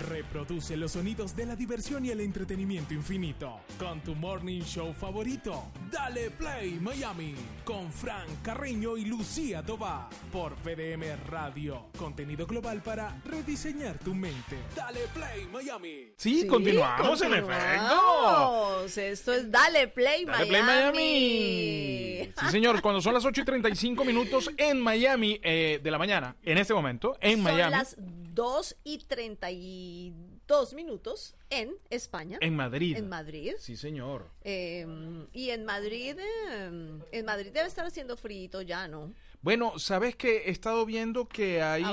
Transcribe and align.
Reproduce 0.00 0.76
los 0.76 0.92
sonidos 0.92 1.34
de 1.34 1.46
la 1.46 1.56
diversión 1.56 2.04
y 2.04 2.10
el 2.10 2.20
entretenimiento 2.20 2.92
infinito 2.92 3.60
con 3.78 4.00
tu 4.00 4.14
morning 4.14 4.60
show 4.60 4.92
favorito. 4.92 5.70
Dale 5.90 6.30
Play 6.30 6.78
Miami 6.80 7.34
con 7.64 7.90
Frank 7.90 8.28
Carreño 8.42 8.96
y 8.96 9.04
Lucía 9.06 9.62
Toba 9.62 10.08
por 10.30 10.54
PDM 10.56 11.16
Radio. 11.28 11.86
Contenido 11.98 12.46
global 12.46 12.82
para 12.82 13.16
rediseñar 13.24 13.98
tu 13.98 14.14
mente. 14.14 14.58
Dale 14.74 15.00
Play 15.14 15.46
Miami. 15.50 16.12
Sí, 16.16 16.46
continuamos, 16.46 17.22
en 17.22 17.34
efecto. 17.34 18.84
Esto 18.86 19.32
es 19.32 19.50
Dale 19.50 19.88
Play 19.88 20.24
Dale 20.24 20.38
Miami. 20.38 20.48
Play 20.50 20.62
Miami. 20.62 22.32
Sí, 22.38 22.50
señor, 22.50 22.82
cuando 22.82 23.00
son 23.00 23.14
las 23.14 23.24
8 23.24 23.40
y 23.40 23.44
35 23.44 24.04
minutos 24.04 24.50
en 24.56 24.80
Miami 24.80 25.40
eh, 25.42 25.80
de 25.82 25.90
la 25.90 25.98
mañana, 25.98 26.36
en 26.42 26.58
este 26.58 26.74
momento, 26.74 27.16
en 27.20 27.36
Son 27.36 27.42
Miami. 27.44 27.70
las 27.70 27.96
2 28.36 28.76
y 28.84 28.98
32 28.98 30.74
minutos 30.74 31.34
en 31.48 31.70
España. 31.88 32.36
En 32.42 32.54
Madrid. 32.54 32.96
En 32.96 33.08
Madrid. 33.08 33.54
Sí, 33.58 33.76
señor. 33.76 34.30
Eh, 34.44 34.86
y 35.32 35.50
en 35.50 35.64
Madrid, 35.64 36.18
eh, 36.18 37.00
en 37.12 37.24
Madrid 37.24 37.50
debe 37.52 37.66
estar 37.66 37.86
haciendo 37.86 38.16
frío 38.16 38.60
ya, 38.60 38.86
¿no? 38.88 39.12
Bueno, 39.40 39.78
sabes 39.78 40.16
que 40.16 40.38
he 40.38 40.50
estado 40.50 40.84
viendo 40.84 41.26
que 41.26 41.62
hay 41.62 41.84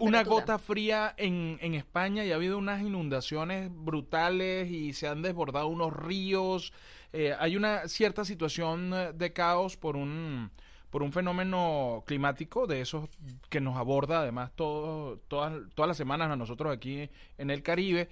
una 0.00 0.24
gota 0.24 0.58
fría 0.58 1.14
en, 1.18 1.58
en 1.60 1.74
España 1.74 2.24
y 2.24 2.32
ha 2.32 2.36
habido 2.36 2.56
unas 2.56 2.80
inundaciones 2.80 3.68
brutales 3.70 4.70
y 4.70 4.94
se 4.94 5.06
han 5.06 5.20
desbordado 5.20 5.66
unos 5.66 5.92
ríos. 5.92 6.72
Eh, 7.12 7.34
hay 7.38 7.56
una 7.56 7.88
cierta 7.88 8.24
situación 8.24 8.92
eh, 8.94 9.12
de 9.12 9.32
caos 9.32 9.76
por 9.76 9.96
un 9.96 10.50
por 10.90 11.02
un 11.02 11.12
fenómeno 11.12 12.02
climático 12.06 12.66
de 12.66 12.80
esos 12.80 13.08
que 13.48 13.60
nos 13.60 13.76
aborda 13.76 14.20
además 14.20 14.50
todo, 14.54 15.18
todas, 15.28 15.52
todas 15.74 15.88
las 15.88 15.96
semanas 15.96 16.30
a 16.30 16.36
nosotros 16.36 16.72
aquí 16.74 17.08
en 17.38 17.50
el 17.50 17.62
Caribe. 17.62 18.08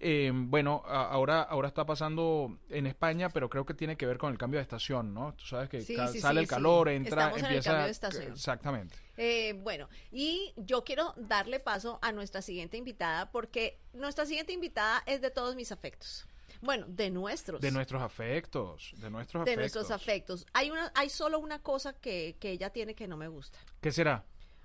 Eh, 0.00 0.30
bueno, 0.32 0.84
a- 0.86 1.06
ahora, 1.10 1.42
ahora 1.42 1.66
está 1.66 1.84
pasando 1.84 2.56
en 2.70 2.86
España, 2.86 3.30
pero 3.30 3.50
creo 3.50 3.66
que 3.66 3.74
tiene 3.74 3.96
que 3.96 4.06
ver 4.06 4.16
con 4.16 4.30
el 4.30 4.38
cambio 4.38 4.58
de 4.58 4.62
estación, 4.62 5.12
¿no? 5.12 5.34
Tú 5.34 5.44
sabes 5.46 5.68
que 5.68 5.80
Sí, 5.80 5.96
ca- 5.96 6.06
sí, 6.06 6.20
sale 6.20 6.38
sí, 6.40 6.44
el 6.44 6.48
calor, 6.48 6.88
entra, 6.88 7.22
Estamos 7.22 7.38
en 7.40 7.44
el 7.46 7.50
empieza... 7.52 7.70
cambio 7.70 7.84
de 7.86 7.90
estación. 7.90 8.32
Exactamente. 8.32 8.94
Eh, 9.16 9.54
bueno, 9.64 9.88
y 10.12 10.52
yo 10.56 10.84
quiero 10.84 11.14
darle 11.16 11.58
paso 11.58 11.98
a 12.00 12.12
nuestra 12.12 12.42
siguiente 12.42 12.76
invitada 12.76 13.32
porque 13.32 13.80
nuestra 13.92 14.24
siguiente 14.24 14.52
invitada 14.52 15.02
es 15.06 15.20
de 15.20 15.32
todos 15.32 15.56
mis 15.56 15.72
afectos. 15.72 16.27
Bueno, 16.60 16.86
de 16.88 17.10
nuestros. 17.10 17.60
De 17.60 17.70
nuestros 17.70 18.02
afectos, 18.02 18.92
de 18.96 19.10
nuestros 19.10 19.44
de 19.44 19.52
afectos. 19.52 19.74
nuestros 19.74 19.90
afectos. 19.90 20.46
Hay 20.52 20.70
una, 20.70 20.90
hay 20.94 21.08
solo 21.08 21.38
una 21.38 21.60
cosa 21.60 21.92
que, 21.92 22.36
que 22.40 22.50
ella 22.50 22.70
tiene 22.70 22.94
que 22.94 23.06
no 23.08 23.16
me 23.16 23.28
gusta. 23.28 23.58
¿Qué 23.80 23.92
será? 23.92 24.24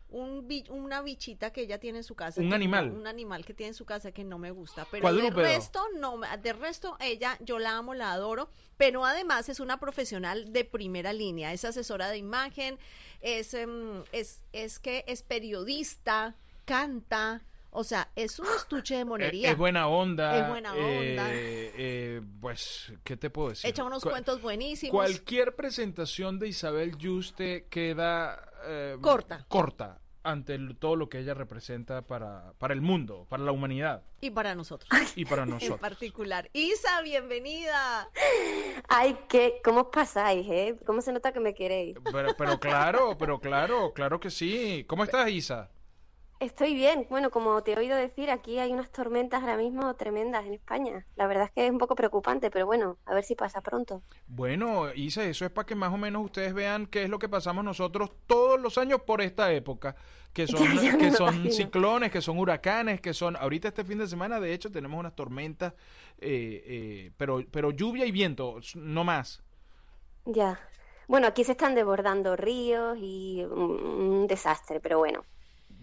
Un 0.09 0.47
una 0.69 1.02
bichita 1.02 1.52
que 1.52 1.61
ella 1.61 1.80
tiene 1.80 1.97
en 1.99 2.03
su 2.03 2.14
casa. 2.14 2.39
Un 2.39 2.49
que 2.49 2.55
animal. 2.55 2.91
un 2.91 3.08
animal 3.08 3.44
que 3.45 3.55
tiene 3.55 3.69
en 3.69 3.73
su 3.73 3.83
casa 3.86 4.11
que 4.11 4.23
no 4.23 4.38
me 4.38 4.52
gusta. 4.52 4.86
Pero 4.91 5.11
de 5.11 5.31
resto, 5.31 5.83
no, 5.99 6.19
de 6.39 6.53
resto, 6.53 6.95
ella, 6.99 7.36
yo 7.41 7.58
la 7.58 7.77
amo, 7.77 7.95
la 7.95 8.11
adoro. 8.14 8.47
Pero 8.77 9.05
además 9.05 9.49
es 9.49 9.59
una 9.59 9.80
profesional 9.80 10.53
de 10.53 10.66
primera 10.66 11.14
línea. 11.14 11.52
Es 11.52 11.66
asesora 11.66 12.09
de 12.09 12.17
imagen, 12.17 12.77
es, 13.21 13.55
em, 13.55 14.03
es, 14.11 14.44
es 14.52 14.77
que 14.77 15.03
es 15.08 15.23
periodista, 15.23 16.36
canta. 16.66 17.41
O 17.75 17.83
sea, 17.83 18.11
es 18.16 18.38
un 18.38 18.45
estuche 18.55 18.94
de 18.94 19.02
Eh, 19.02 19.05
monería. 19.05 19.49
Es 19.49 19.58
buena 19.58 19.88
onda. 19.88 20.38
Es 20.38 20.47
buena 20.47 20.73
onda. 20.75 21.33
eh, 21.33 21.62
eh, 21.74 22.22
pues, 22.42 22.94
¿qué 23.04 23.18
te 23.18 23.30
puedo 23.30 23.50
decir? 23.50 23.70
Echa 23.70 23.84
unos 23.84 24.04
Cu- 24.04 24.10
cuentos 24.10 24.42
buenísimos. 24.42 24.92
Cualquier 24.94 25.56
presentación 25.56 26.40
de 26.40 26.48
Isabel 26.50 26.98
Yuste 26.98 27.68
queda... 27.70 28.52
eh, 28.66 28.98
Corta. 29.02 29.46
Corta 29.48 30.00
ante 30.26 30.56
el- 30.56 30.78
todo 30.78 30.96
lo 30.96 31.10
que 31.10 31.20
ella 31.20 31.34
representa 31.34 32.04
para, 32.04 32.54
para 32.58 32.74
el 32.74 32.80
mundo, 32.80 33.26
para 33.30 33.44
la 33.44 33.52
humanidad 33.52 34.04
Y 34.22 34.30
para 34.32 34.56
nosotros. 34.56 34.90
y 35.18 35.26
para 35.26 35.44
en 35.44 35.50
nosotros. 35.50 35.80
particular. 35.82 36.50
Isa, 36.54 37.02
bienvenida. 37.02 38.10
Ay, 38.88 39.17
¿qué? 39.28 39.60
¿Cómo 39.64 39.82
os 39.82 39.88
pasáis, 39.92 40.48
eh? 40.50 40.78
¿Cómo 40.86 41.02
se 41.02 41.12
nota 41.12 41.33
que 41.33 41.42
me 41.42 41.54
queréis? 41.54 41.98
Pero, 42.12 42.36
pero 42.38 42.58
claro, 42.60 43.17
pero 43.17 43.39
claro, 43.39 43.92
claro 43.94 44.20
que 44.20 44.30
sí. 44.30 44.86
¿Cómo 44.88 45.04
estás, 45.04 45.30
Isa? 45.30 45.70
Estoy 46.43 46.73
bien. 46.73 47.08
Bueno, 47.09 47.31
como 47.31 47.64
te 47.64 47.71
he 47.71 47.77
oído 47.77 47.95
decir, 47.95 48.30
aquí 48.30 48.59
hay 48.59 48.73
unas 48.73 48.92
tormentas 48.92 49.42
ahora 49.42 49.55
mismo 49.55 49.93
tremendas 49.95 50.45
en 50.45 50.54
España. 50.55 51.05
La 51.15 51.26
verdad 51.26 51.45
es 51.45 51.52
que 51.52 51.65
es 51.65 51.71
un 51.71 51.77
poco 51.77 51.95
preocupante, 51.95 52.52
pero 52.52 52.65
bueno, 52.65 52.98
a 53.05 53.14
ver 53.14 53.23
si 53.23 53.33
pasa 53.33 53.61
pronto. 53.61 54.02
Bueno, 54.27 54.93
Isa, 54.93 55.23
eso 55.23 55.45
es 55.45 55.52
para 55.52 55.65
que 55.65 55.73
más 55.73 55.93
o 55.93 55.98
menos 55.98 56.26
ustedes 56.26 56.53
vean 56.53 56.87
qué 56.87 57.03
es 57.03 57.09
lo 57.09 57.17
que 57.17 57.30
pasamos 57.30 57.64
nosotros 57.64 58.11
todos 58.27 58.59
los 58.59 58.77
años 58.77 58.99
por 59.03 59.21
esta 59.21 59.53
época, 59.53 59.95
que 60.33 60.45
son, 60.48 60.67
que 60.98 61.11
son 61.11 61.49
ciclones, 61.49 62.11
que 62.11 62.20
son 62.20 62.37
huracanes, 62.37 62.99
que 62.99 63.14
son, 63.14 63.37
ahorita 63.37 63.70
este 63.70 63.86
fin 63.86 63.99
de 63.99 64.08
semana, 64.08 64.42
de 64.42 64.53
hecho, 64.53 64.70
tenemos 64.70 64.99
unas 64.99 65.15
tormentas, 65.15 65.71
eh, 66.20 66.61
eh, 66.65 67.11
pero, 67.15 67.42
pero 67.52 67.71
lluvia 67.71 68.05
y 68.05 68.11
viento, 68.11 68.59
no 68.76 69.05
más. 69.05 69.42
Ya. 70.26 70.59
Bueno, 71.08 71.27
aquí 71.27 71.45
se 71.45 71.53
están 71.53 71.73
desbordando 71.73 72.36
ríos 72.36 72.98
y 72.99 73.45
un, 73.49 73.82
un 73.82 74.27
desastre, 74.27 74.82
pero 74.82 74.98
bueno. 74.98 75.23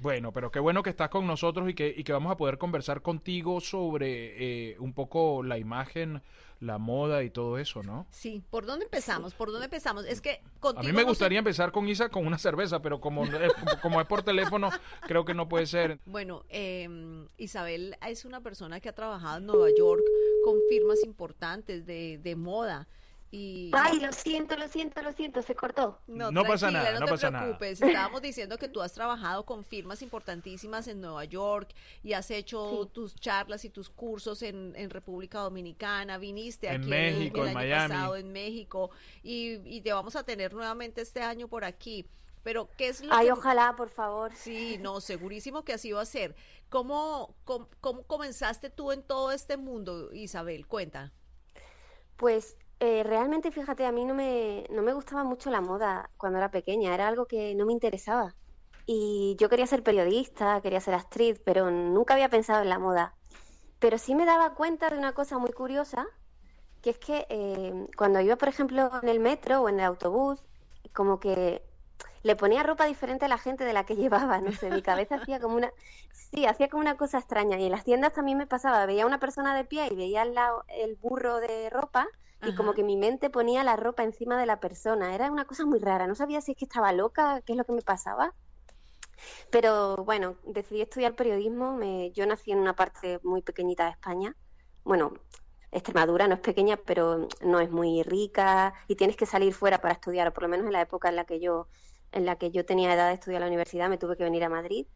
Bueno, 0.01 0.33
pero 0.33 0.51
qué 0.51 0.61
bueno 0.61 0.83
que 0.83 0.91
estás 0.91 1.11
con 1.11 1.27
nosotros 1.27 1.69
y 1.69 1.75
que, 1.75 1.93
y 1.95 2.05
que 2.05 2.13
vamos 2.13 2.33
a 2.33 2.37
poder 2.37 2.57
conversar 2.59 3.03
contigo 3.03 3.61
sobre 3.61 4.71
eh, 4.73 4.79
un 4.79 4.95
poco 4.95 5.43
la 5.43 5.59
imagen, 5.59 6.23
la 6.59 6.79
moda 6.79 7.23
y 7.23 7.29
todo 7.31 7.59
eso, 7.59 7.83
¿no? 7.83 8.07
Sí, 8.11 8.43
¿por 8.51 8.65
dónde 8.65 8.87
empezamos? 8.87 9.35
¿Por 9.35 9.51
dónde 9.51 9.67
empezamos? 9.67 10.07
Es 10.07 10.23
que 10.23 10.41
A 10.57 10.61
contigo 10.61 10.87
mí 10.89 10.93
me 10.93 11.03
no 11.03 11.09
gustaría 11.09 11.39
empezar 11.39 11.71
con 11.71 11.87
Isa 11.89 12.09
con 12.09 12.27
una 12.27 12.39
cerveza, 12.39 12.81
pero 12.81 12.99
como, 13.01 13.25
es- 13.25 13.33
como 13.83 14.01
es 14.01 14.07
por 14.07 14.23
teléfono, 14.23 14.71
creo 15.07 15.25
que 15.27 15.35
no 15.35 15.49
puede 15.51 15.67
ser. 15.67 15.99
Bueno, 16.07 16.45
eh, 16.49 16.89
Isabel 17.37 17.97
es 18.07 18.25
una 18.25 18.41
persona 18.41 18.81
que 18.81 18.89
ha 18.89 18.95
trabajado 18.95 19.37
en 19.39 19.47
Nueva 19.47 19.69
York 19.77 20.03
con 20.45 20.57
firmas 20.71 21.05
importantes 21.05 21.85
de, 21.85 22.19
de 22.19 22.37
moda. 22.37 22.89
Y 23.33 23.71
Ay, 23.73 24.01
lo 24.01 24.13
siento, 24.13 24.57
lo 24.57 24.67
siento, 24.67 25.03
lo 25.03 25.13
siento, 25.13 25.41
se 25.43 25.55
cortó. 25.55 26.01
No 26.09 26.33
pasa 26.43 26.69
tranquila, 26.69 26.83
nada, 26.83 26.93
no, 26.95 27.01
no 27.01 27.07
te 27.07 27.13
pasa 27.13 27.31
nada. 27.31 27.45
preocupes. 27.45 27.81
Estábamos 27.81 28.23
diciendo 28.23 28.59
que 28.59 28.69
tú 28.69 28.83
has 28.83 28.93
trabajado 28.93 29.47
con 29.47 29.63
firmas 29.63 30.03
importantísimas 30.03 30.89
en 30.89 31.01
Nueva 31.01 31.25
York 31.27 31.73
y 32.03 32.15
has 32.15 32.29
hecho 32.33 32.83
Sí. 32.87 32.91
tus 32.93 33.15
charlas 33.15 33.65
y 33.65 33.71
tus 33.71 33.89
cursos 33.89 34.43
en, 34.43 34.73
en 34.75 34.91
República 34.91 35.39
Dominicana. 35.41 36.19
Viniste 36.19 36.67
En 36.69 36.81
aquí 36.81 36.91
México, 36.91 37.43
el, 37.45 37.51
en 37.51 37.57
año 37.57 37.69
Miami. 37.69 37.89
pasado 37.95 38.17
en 38.17 38.33
México 38.33 38.91
y, 39.23 39.61
y 39.65 39.81
te 39.83 39.93
vamos 39.93 40.17
a 40.17 40.25
tener 40.25 40.53
nuevamente 40.53 41.01
este 41.01 41.23
año 41.23 41.47
por 41.47 41.65
aquí. 41.65 42.07
Pero, 42.43 42.69
¿qué 42.77 42.89
es 42.89 43.01
lo 43.05 43.15
Ay, 43.15 43.27
que- 43.27 43.33
ojalá, 43.33 43.77
por 43.77 43.91
favor. 43.91 44.33
Sí, 44.35 44.77
no, 44.81 45.01
segurísimo 45.01 45.63
que 45.63 45.75
así 45.75 45.93
va 45.93 46.01
a 46.01 46.07
ser. 46.07 46.35
¿Cómo, 46.69 47.37
cómo, 47.45 47.69
cómo 47.81 48.03
comenzaste 48.05 48.71
tú 48.71 48.91
en 48.91 49.03
todo 49.05 49.31
este 49.31 49.57
mundo, 49.57 50.13
Isabel? 50.13 50.67
Cuenta. 50.67 51.13
Pues 52.17 52.57
eh, 52.81 53.03
realmente, 53.05 53.51
fíjate, 53.51 53.85
a 53.85 53.93
mí 53.93 54.07
no 54.07 54.15
me, 54.15 54.67
no 54.71 54.81
me 54.81 54.95
gustaba 54.95 55.23
mucho 55.23 55.51
la 55.51 55.61
moda 55.61 56.11
cuando 56.17 56.39
era 56.39 56.51
pequeña, 56.51 56.95
era 56.95 57.09
algo 57.09 57.27
que 57.27 57.55
no 57.55 57.67
me 57.67 57.75
interesaba. 57.75 58.35
Y 58.87 59.37
yo 59.39 59.51
quería 59.51 59.67
ser 59.67 59.83
periodista, 59.83 60.61
quería 60.63 60.81
ser 60.81 60.95
actriz, 60.95 61.41
pero 61.45 61.71
nunca 61.71 62.15
había 62.15 62.31
pensado 62.31 62.63
en 62.63 62.71
la 62.71 62.79
moda. 62.79 63.15
Pero 63.79 63.99
sí 63.99 64.15
me 64.15 64.25
daba 64.25 64.55
cuenta 64.55 64.89
de 64.89 64.97
una 64.97 65.13
cosa 65.13 65.39
muy 65.39 65.53
curiosa, 65.53 66.07
que 66.83 66.91
es 66.91 66.99
que 66.99 67.27
eh, 67.29 67.87
cuando 67.97 68.21
iba, 68.21 68.37
por 68.37 68.49
ejemplo, 68.49 68.91
en 69.03 69.09
el 69.11 69.21
metro 69.21 69.61
o 69.61 69.69
en 69.69 69.79
el 69.79 69.85
autobús, 69.85 70.43
como 70.95 71.21
que 71.21 71.63
le 72.23 72.37
ponía 72.37 72.63
ropa 72.63 72.87
diferente 72.87 73.27
a 73.27 73.29
la 73.29 73.39
gente 73.39 73.65
de 73.65 73.75
la 73.75 73.85
que 73.85 73.97
llevaba, 73.97 74.41
no 74.41 74.53
sé, 74.53 74.71
mi 74.71 74.81
cabeza 74.81 75.17
hacía 75.17 75.39
como 75.39 75.57
una, 75.57 75.71
sí, 76.13 76.47
hacía 76.47 76.69
como 76.69 76.81
una 76.81 76.97
cosa 76.97 77.19
extraña. 77.19 77.59
Y 77.59 77.67
en 77.67 77.73
las 77.73 77.85
tiendas 77.85 78.15
también 78.15 78.39
me 78.39 78.47
pasaba, 78.47 78.87
veía 78.87 79.05
una 79.05 79.21
persona 79.21 79.55
de 79.55 79.65
pie 79.65 79.89
y 79.91 79.97
veía 79.97 80.23
al 80.23 80.35
lado 80.35 80.65
el 80.69 80.97
burro 80.97 81.41
de 81.41 81.69
ropa 81.69 82.09
y 82.43 82.55
como 82.55 82.73
que 82.73 82.83
mi 82.83 82.97
mente 82.97 83.31
ponía 83.31 83.65
la 83.65 83.77
ropa 83.77 84.03
encima 84.03 84.39
de 84.39 84.47
la 84.47 84.61
persona. 84.61 85.15
Era 85.15 85.31
una 85.31 85.45
cosa 85.45 85.67
muy 85.67 85.79
rara, 85.79 86.07
no 86.07 86.15
sabía 86.15 86.41
si 86.41 86.53
es 86.53 86.59
que 86.59 86.65
estaba 86.65 86.93
loca, 86.93 87.43
qué 87.43 87.53
es 87.53 87.59
lo 87.59 87.65
que 87.65 87.73
me 87.73 87.83
pasaba. 87.83 88.35
Pero 89.51 89.97
bueno, 90.05 90.37
decidí 90.45 90.81
estudiar 90.81 91.15
periodismo. 91.15 91.75
Me, 91.75 92.11
yo 92.13 92.27
nací 92.27 92.53
en 92.53 92.59
una 92.59 92.75
parte 92.75 93.21
muy 93.23 93.43
pequeñita 93.43 93.85
de 93.85 93.91
España. 93.91 94.37
Bueno, 94.85 95.13
Extremadura 95.73 96.27
no 96.27 96.35
es 96.35 96.41
pequeña, 96.41 96.77
pero 96.77 97.29
no 97.43 97.61
es 97.61 97.71
muy 97.71 98.03
rica 98.03 98.75
y 98.89 98.97
tienes 98.97 99.17
que 99.17 99.27
salir 99.27 99.53
fuera 99.53 99.81
para 99.81 99.95
estudiar, 99.95 100.29
o 100.29 100.33
por 100.33 100.45
lo 100.45 100.49
menos 100.49 100.67
en 100.67 100.73
la 100.73 100.81
época 100.81 101.09
en 101.09 101.17
la 101.17 101.25
que 101.25 101.41
yo, 101.41 101.69
en 102.13 102.25
la 102.25 102.37
que 102.37 102.51
yo 102.51 102.65
tenía 102.65 102.93
edad 102.95 103.09
de 103.09 103.15
estudiar 103.15 103.43
a 103.43 103.45
la 103.45 103.49
universidad, 103.49 103.89
me 103.89 103.99
tuve 103.99 104.17
que 104.17 104.25
venir 104.25 104.45
a 104.45 104.49
Madrid. 104.49 104.87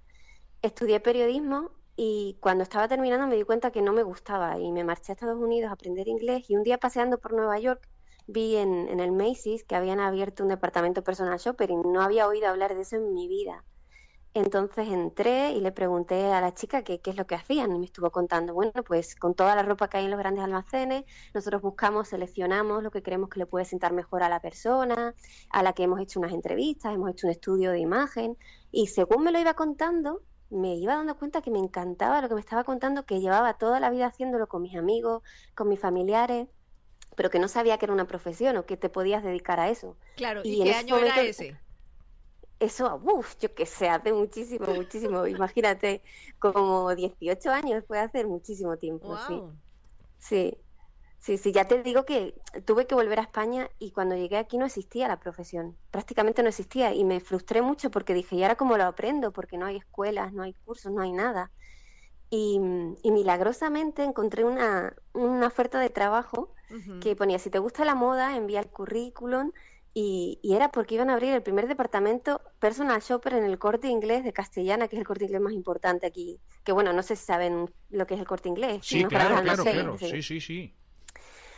Estudié 0.63 1.01
periodismo 1.01 1.71
y 1.97 2.37
cuando 2.41 2.63
estaba 2.65 2.89
terminando 2.89 3.27
me 3.27 3.37
di 3.37 3.45
cuenta 3.45 3.71
que 3.71 3.83
no 3.83 3.93
me 3.93 4.03
gustaba 4.03 4.59
y 4.59 4.73
me 4.73 4.85
marché 4.85 5.13
a 5.13 5.15
Estados 5.15 5.39
Unidos 5.39 5.71
a 5.71 5.75
aprender 5.75 6.09
inglés 6.09 6.49
y 6.49 6.57
un 6.57 6.65
día 6.65 6.79
paseando 6.79 7.19
por 7.19 7.33
Nueva 7.33 7.59
York 7.59 7.89
vi 8.27 8.57
en, 8.57 9.01
el 9.01 9.13
Macy's 9.13 9.65
que 9.65 9.77
habían 9.77 10.01
abierto 10.01 10.43
un 10.43 10.49
departamento 10.49 11.05
personal 11.05 11.39
shopper 11.39 11.71
y 11.71 11.77
no 11.77 12.01
había 12.01 12.27
oído 12.27 12.49
hablar 12.49 12.75
de 12.75 12.83
eso 12.83 12.97
en 12.97 13.15
mi 13.15 13.29
vida. 13.29 13.65
Entonces 14.33 14.89
entré 14.89 15.53
y 15.53 15.61
le 15.61 15.71
pregunté 15.71 16.33
a 16.33 16.41
la 16.41 16.53
chica 16.55 16.83
qué 16.83 17.01
es 17.05 17.17
lo 17.17 17.25
que 17.25 17.37
hacían 17.37 17.73
y 17.73 17.79
me 17.79 17.85
estuvo 17.85 18.11
contando, 18.11 18.53
bueno, 18.53 18.73
pues 18.85 19.15
con 19.15 19.35
toda 19.35 19.55
la 19.55 19.63
ropa 19.63 19.89
que 19.89 19.99
hay 19.99 20.07
en 20.07 20.11
los 20.11 20.19
grandes 20.19 20.43
almacenes, 20.43 21.05
nosotros 21.33 21.63
buscamos, 21.63 22.09
seleccionamos 22.09 22.83
lo 22.83 22.91
que 22.91 23.03
creemos 23.03 23.29
que 23.31 23.39
le 23.39 23.47
puede 23.47 23.65
sentar 23.65 23.93
mejor 23.93 24.25
a 24.25 24.29
la 24.29 24.41
persona, 24.41 25.15
a 25.51 25.63
la 25.63 25.73
que 25.73 25.85
hemos 25.85 26.01
hecho 26.01 26.19
unas 26.19 26.33
entrevistas, 26.33 26.93
hemos 26.93 27.11
hecho 27.13 27.29
un 27.29 27.31
estudio 27.31 27.71
de 27.71 27.79
imagen 27.79 28.37
y 28.73 28.89
según 28.89 29.23
me 29.23 29.31
lo 29.31 29.39
iba 29.39 29.55
contando, 29.55 30.23
me 30.55 30.77
iba 30.77 30.95
dando 30.95 31.17
cuenta 31.19 31.43
que 31.43 31.51
me 31.51 31.59
encantaba 31.59 32.21
lo 32.21 32.29
que 32.29 32.35
me 32.35 32.41
estaba 32.41 32.65
contando, 32.65 33.05
que 33.05 33.21
llevaba 33.21 33.55
toda 33.55 33.81
la 33.81 33.91
vida 33.91 34.07
haciéndolo 34.07 34.47
con 34.47 34.63
mis 34.63 34.77
amigos, 34.77 35.23
con 35.55 35.69
mis 35.69 35.81
familiares, 35.81 36.49
pero 37.17 37.31
que 37.31 37.39
no 37.39 37.49
sabía 37.49 37.79
que 37.79 37.87
era 37.87 37.93
una 37.93 38.07
profesión 38.07 38.57
o 38.57 38.67
que 38.67 38.77
te 38.77 38.89
podías 38.89 39.23
dedicar 39.23 39.61
a 39.61 39.69
eso. 39.71 39.97
Claro, 40.17 40.41
¿y, 40.45 40.63
qué 40.63 40.73
año 40.73 40.97
era 40.97 41.21
ese? 41.23 41.59
Eso, 42.61 43.01
uff, 43.05 43.37
yo 43.41 43.55
que 43.55 43.67
sé, 43.67 43.89
hace 43.89 44.13
muchísimo, 44.13 44.67
muchísimo. 44.75 45.27
Imagínate, 45.27 46.03
como 46.39 46.95
18 46.95 47.51
años 47.51 47.85
puede 47.87 48.03
hacer 48.03 48.27
muchísimo 48.27 48.77
tiempo. 48.77 49.17
Sí. 49.27 49.43
sí, 50.19 50.59
sí, 51.25 51.39
sí, 51.39 51.53
ya 51.53 51.67
te 51.67 51.83
digo 51.83 52.05
que 52.05 52.35
tuve 52.67 52.87
que 52.87 52.95
volver 52.95 53.19
a 53.19 53.23
España 53.23 53.71
y 53.79 53.93
cuando 53.93 54.15
llegué 54.15 54.37
aquí 54.37 54.59
no 54.59 54.67
existía 54.67 55.09
la 55.09 55.19
profesión, 55.19 55.79
prácticamente 55.91 56.43
no 56.43 56.51
existía 56.51 56.93
y 56.93 57.03
me 57.03 57.19
frustré 57.19 57.63
mucho 57.63 57.91
porque 57.91 58.13
dije, 58.13 58.37
¿y 58.37 58.43
ahora 58.43 58.57
cómo 58.57 58.77
lo 58.77 58.85
aprendo? 58.85 59.33
Porque 59.33 59.57
no 59.57 59.65
hay 59.65 59.77
escuelas, 59.77 60.35
no 60.35 60.43
hay 60.43 60.53
cursos, 60.53 60.93
no 60.93 61.01
hay 61.01 61.13
nada. 61.13 61.51
Y, 62.29 62.59
milagrosamente 62.59 64.03
encontré 64.03 64.45
una, 64.45 64.95
una 65.13 65.47
oferta 65.47 65.81
de 65.81 65.89
trabajo 65.89 66.53
que 67.01 67.15
ponía, 67.17 67.39
si 67.39 67.49
te 67.49 67.59
gusta 67.59 67.85
la 67.85 67.95
moda, 67.95 68.37
envía 68.37 68.61
el 68.61 68.69
currículum 68.69 69.53
y, 69.95 70.41
era 70.43 70.71
porque 70.71 70.97
iban 70.97 71.09
a 71.09 71.15
abrir 71.15 71.33
el 71.33 71.43
primer 71.43 71.69
departamento 71.69 72.43
personal 72.59 73.01
shopper 73.01 73.35
en 73.35 73.45
el 73.45 73.59
corte 73.59 73.89
inglés 73.89 74.25
de 74.25 74.33
Castellana, 74.33 74.89
que 74.89 74.97
es 74.97 75.01
el 75.01 75.07
corte 75.07 75.25
inglés 75.25 75.41
más 75.41 75.53
importante 75.55 76.07
aquí. 76.07 76.41
Que 76.65 76.73
bueno, 76.73 76.93
no 76.93 77.03
sé 77.03 77.17
si 77.17 77.25
saben 77.25 77.73
lo 77.89 78.07
que 78.07 78.15
es 78.15 78.21
el 78.21 78.27
corte 78.27 78.49
inglés. 78.51 78.81
Sí, 78.83 79.05
claro, 79.05 79.41
claro, 79.41 79.65
claro. 79.65 79.97
Sí, 79.99 80.23
sí, 80.23 80.41
sí. 80.41 80.75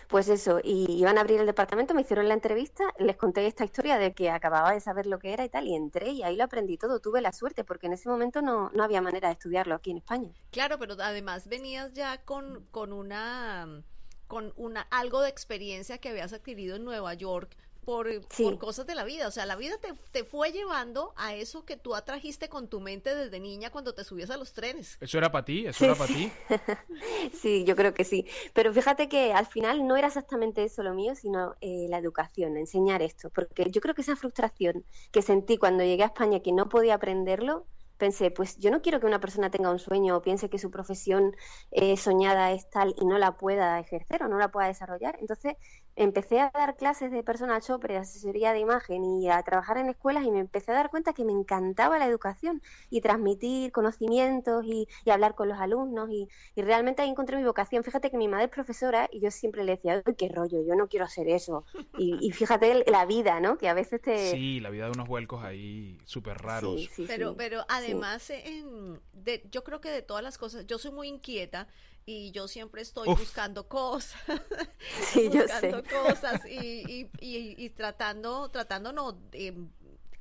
Pues 0.08 0.28
eso, 0.28 0.60
y 0.62 0.86
iban 0.92 1.18
a 1.18 1.22
abrir 1.22 1.40
el 1.40 1.46
departamento, 1.46 1.92
me 1.92 2.02
hicieron 2.02 2.28
la 2.28 2.34
entrevista, 2.34 2.84
les 2.98 3.16
conté 3.16 3.46
esta 3.46 3.64
historia 3.64 3.98
de 3.98 4.12
que 4.12 4.30
acababa 4.30 4.72
de 4.72 4.80
saber 4.80 5.06
lo 5.06 5.18
que 5.18 5.32
era 5.32 5.44
y 5.44 5.48
tal, 5.48 5.66
y 5.66 5.74
entré 5.74 6.10
y 6.10 6.22
ahí 6.22 6.36
lo 6.36 6.44
aprendí 6.44 6.78
todo. 6.78 7.00
Tuve 7.00 7.20
la 7.20 7.32
suerte 7.32 7.64
porque 7.64 7.86
en 7.86 7.94
ese 7.94 8.08
momento 8.08 8.40
no, 8.40 8.70
no 8.72 8.84
había 8.84 9.02
manera 9.02 9.28
de 9.28 9.34
estudiarlo 9.34 9.74
aquí 9.74 9.90
en 9.90 9.98
España. 9.98 10.30
Claro, 10.52 10.78
pero 10.78 10.94
además 11.00 11.48
venías 11.48 11.92
ya 11.92 12.22
con, 12.24 12.66
con 12.70 12.92
una 12.92 13.82
con 14.28 14.52
una 14.56 14.82
algo 14.90 15.20
de 15.20 15.28
experiencia 15.28 15.98
que 15.98 16.08
habías 16.08 16.32
adquirido 16.32 16.76
en 16.76 16.84
Nueva 16.84 17.14
York 17.14 17.56
por, 17.86 18.08
por, 18.36 18.58
cosas 18.58 18.84
de 18.84 18.96
la 18.96 19.04
vida. 19.04 19.28
O 19.28 19.30
sea, 19.30 19.46
la 19.46 19.54
vida 19.54 19.76
te, 19.80 19.94
te, 20.10 20.24
fue 20.24 20.50
llevando 20.50 21.14
a 21.16 21.34
eso 21.34 21.64
que 21.64 21.76
tú 21.76 21.94
atrajiste 21.94 22.48
con 22.48 22.68
tu 22.68 22.80
mente 22.80 23.14
desde 23.14 23.38
niña 23.38 23.70
cuando 23.70 23.94
te 23.94 24.02
subías 24.02 24.28
a 24.30 24.36
los 24.36 24.52
trenes. 24.52 24.98
¿Eso 25.00 25.18
era 25.18 25.30
para 25.30 25.44
ti? 25.44 25.66
¿Eso 25.66 25.84
era 25.84 25.94
para 25.94 26.12
ti? 26.12 26.32
sí, 27.40 27.64
yo 27.64 27.76
creo 27.76 27.94
que 27.94 28.02
sí. 28.02 28.26
Pero 28.52 28.74
fíjate 28.74 29.08
que 29.08 29.32
al 29.32 29.46
final 29.46 29.86
no 29.86 29.96
era 29.96 30.08
exactamente 30.08 30.64
eso 30.64 30.82
lo 30.82 30.94
mío, 30.94 31.14
sino 31.14 31.54
eh, 31.60 31.86
la 31.88 31.98
educación, 31.98 32.56
enseñar 32.56 33.02
esto. 33.02 33.30
Porque 33.30 33.70
yo 33.70 33.80
creo 33.80 33.94
que 33.94 34.02
esa 34.02 34.16
frustración 34.16 34.84
que 35.12 35.22
sentí 35.22 35.56
cuando 35.56 35.84
llegué 35.84 36.02
a 36.02 36.06
España 36.06 36.40
que 36.40 36.50
no 36.50 36.68
podía 36.68 36.94
aprenderlo, 36.94 37.66
pensé, 37.98 38.32
pues 38.32 38.58
yo 38.58 38.72
no 38.72 38.82
quiero 38.82 38.98
que 38.98 39.06
una 39.06 39.20
persona 39.20 39.50
tenga 39.50 39.70
un 39.70 39.78
sueño 39.78 40.16
o 40.16 40.22
piense 40.22 40.50
que 40.50 40.58
su 40.58 40.72
profesión 40.72 41.36
eh, 41.70 41.96
soñada 41.96 42.50
es 42.50 42.68
tal 42.68 42.94
y 42.98 43.06
no 43.06 43.16
la 43.16 43.36
pueda 43.36 43.78
ejercer 43.78 44.24
o 44.24 44.28
no 44.28 44.38
la 44.38 44.50
pueda 44.50 44.66
desarrollar. 44.66 45.16
Entonces 45.20 45.54
empecé 45.96 46.40
a 46.40 46.50
dar 46.50 46.76
clases 46.76 47.10
de 47.10 47.22
personal 47.22 47.60
shopper, 47.62 47.92
de 47.92 47.96
asesoría 47.98 48.52
de 48.52 48.60
imagen 48.60 49.02
y 49.04 49.30
a 49.30 49.42
trabajar 49.42 49.78
en 49.78 49.88
escuelas 49.88 50.24
y 50.24 50.30
me 50.30 50.40
empecé 50.40 50.70
a 50.72 50.74
dar 50.74 50.90
cuenta 50.90 51.14
que 51.14 51.24
me 51.24 51.32
encantaba 51.32 51.98
la 51.98 52.06
educación 52.06 52.62
y 52.90 53.00
transmitir 53.00 53.72
conocimientos 53.72 54.64
y, 54.64 54.86
hablar 55.10 55.34
con 55.34 55.48
los 55.48 55.58
alumnos 55.58 56.10
y, 56.10 56.28
realmente 56.56 57.00
ahí 57.00 57.08
encontré 57.08 57.36
mi 57.36 57.44
vocación. 57.44 57.82
Fíjate 57.82 58.10
que 58.10 58.18
mi 58.18 58.28
madre 58.28 58.46
es 58.46 58.50
profesora 58.50 59.08
y 59.10 59.20
yo 59.20 59.30
siempre 59.30 59.64
le 59.64 59.76
decía, 59.76 60.02
¡ay, 60.04 60.14
qué 60.14 60.28
rollo! 60.28 60.62
Yo 60.62 60.74
no 60.74 60.88
quiero 60.88 61.06
hacer 61.06 61.28
eso. 61.28 61.64
Y, 61.96 62.30
fíjate 62.32 62.84
la 62.90 63.06
vida, 63.06 63.40
¿no? 63.40 63.56
Que 63.56 63.68
a 63.68 63.74
veces 63.74 64.02
te... 64.02 64.30
Sí, 64.30 64.60
la 64.60 64.68
vida 64.68 64.84
de 64.84 64.90
unos 64.90 65.08
vuelcos 65.08 65.42
ahí 65.42 65.98
súper 66.04 66.38
raros. 66.38 66.88
pero, 67.06 67.34
pero 67.36 67.64
además, 67.68 68.28
en, 68.30 69.00
de, 69.12 69.46
yo 69.50 69.64
creo 69.64 69.80
que 69.80 69.90
de 69.90 70.02
todas 70.02 70.22
las 70.22 70.36
cosas, 70.36 70.66
yo 70.66 70.78
soy 70.78 70.90
muy 70.90 71.08
inquieta 71.08 71.68
y 72.06 72.30
yo 72.30 72.46
siempre 72.46 72.82
estoy 72.82 73.08
buscando 73.08 73.68
cosas, 73.68 74.22
buscando 75.14 75.82
cosas 75.82 76.40
y, 76.48 77.10
y, 77.20 77.64
y, 77.64 77.70
tratando, 77.70 78.48
tratando 78.48 78.92
no, 78.92 79.18
em, 79.32 79.68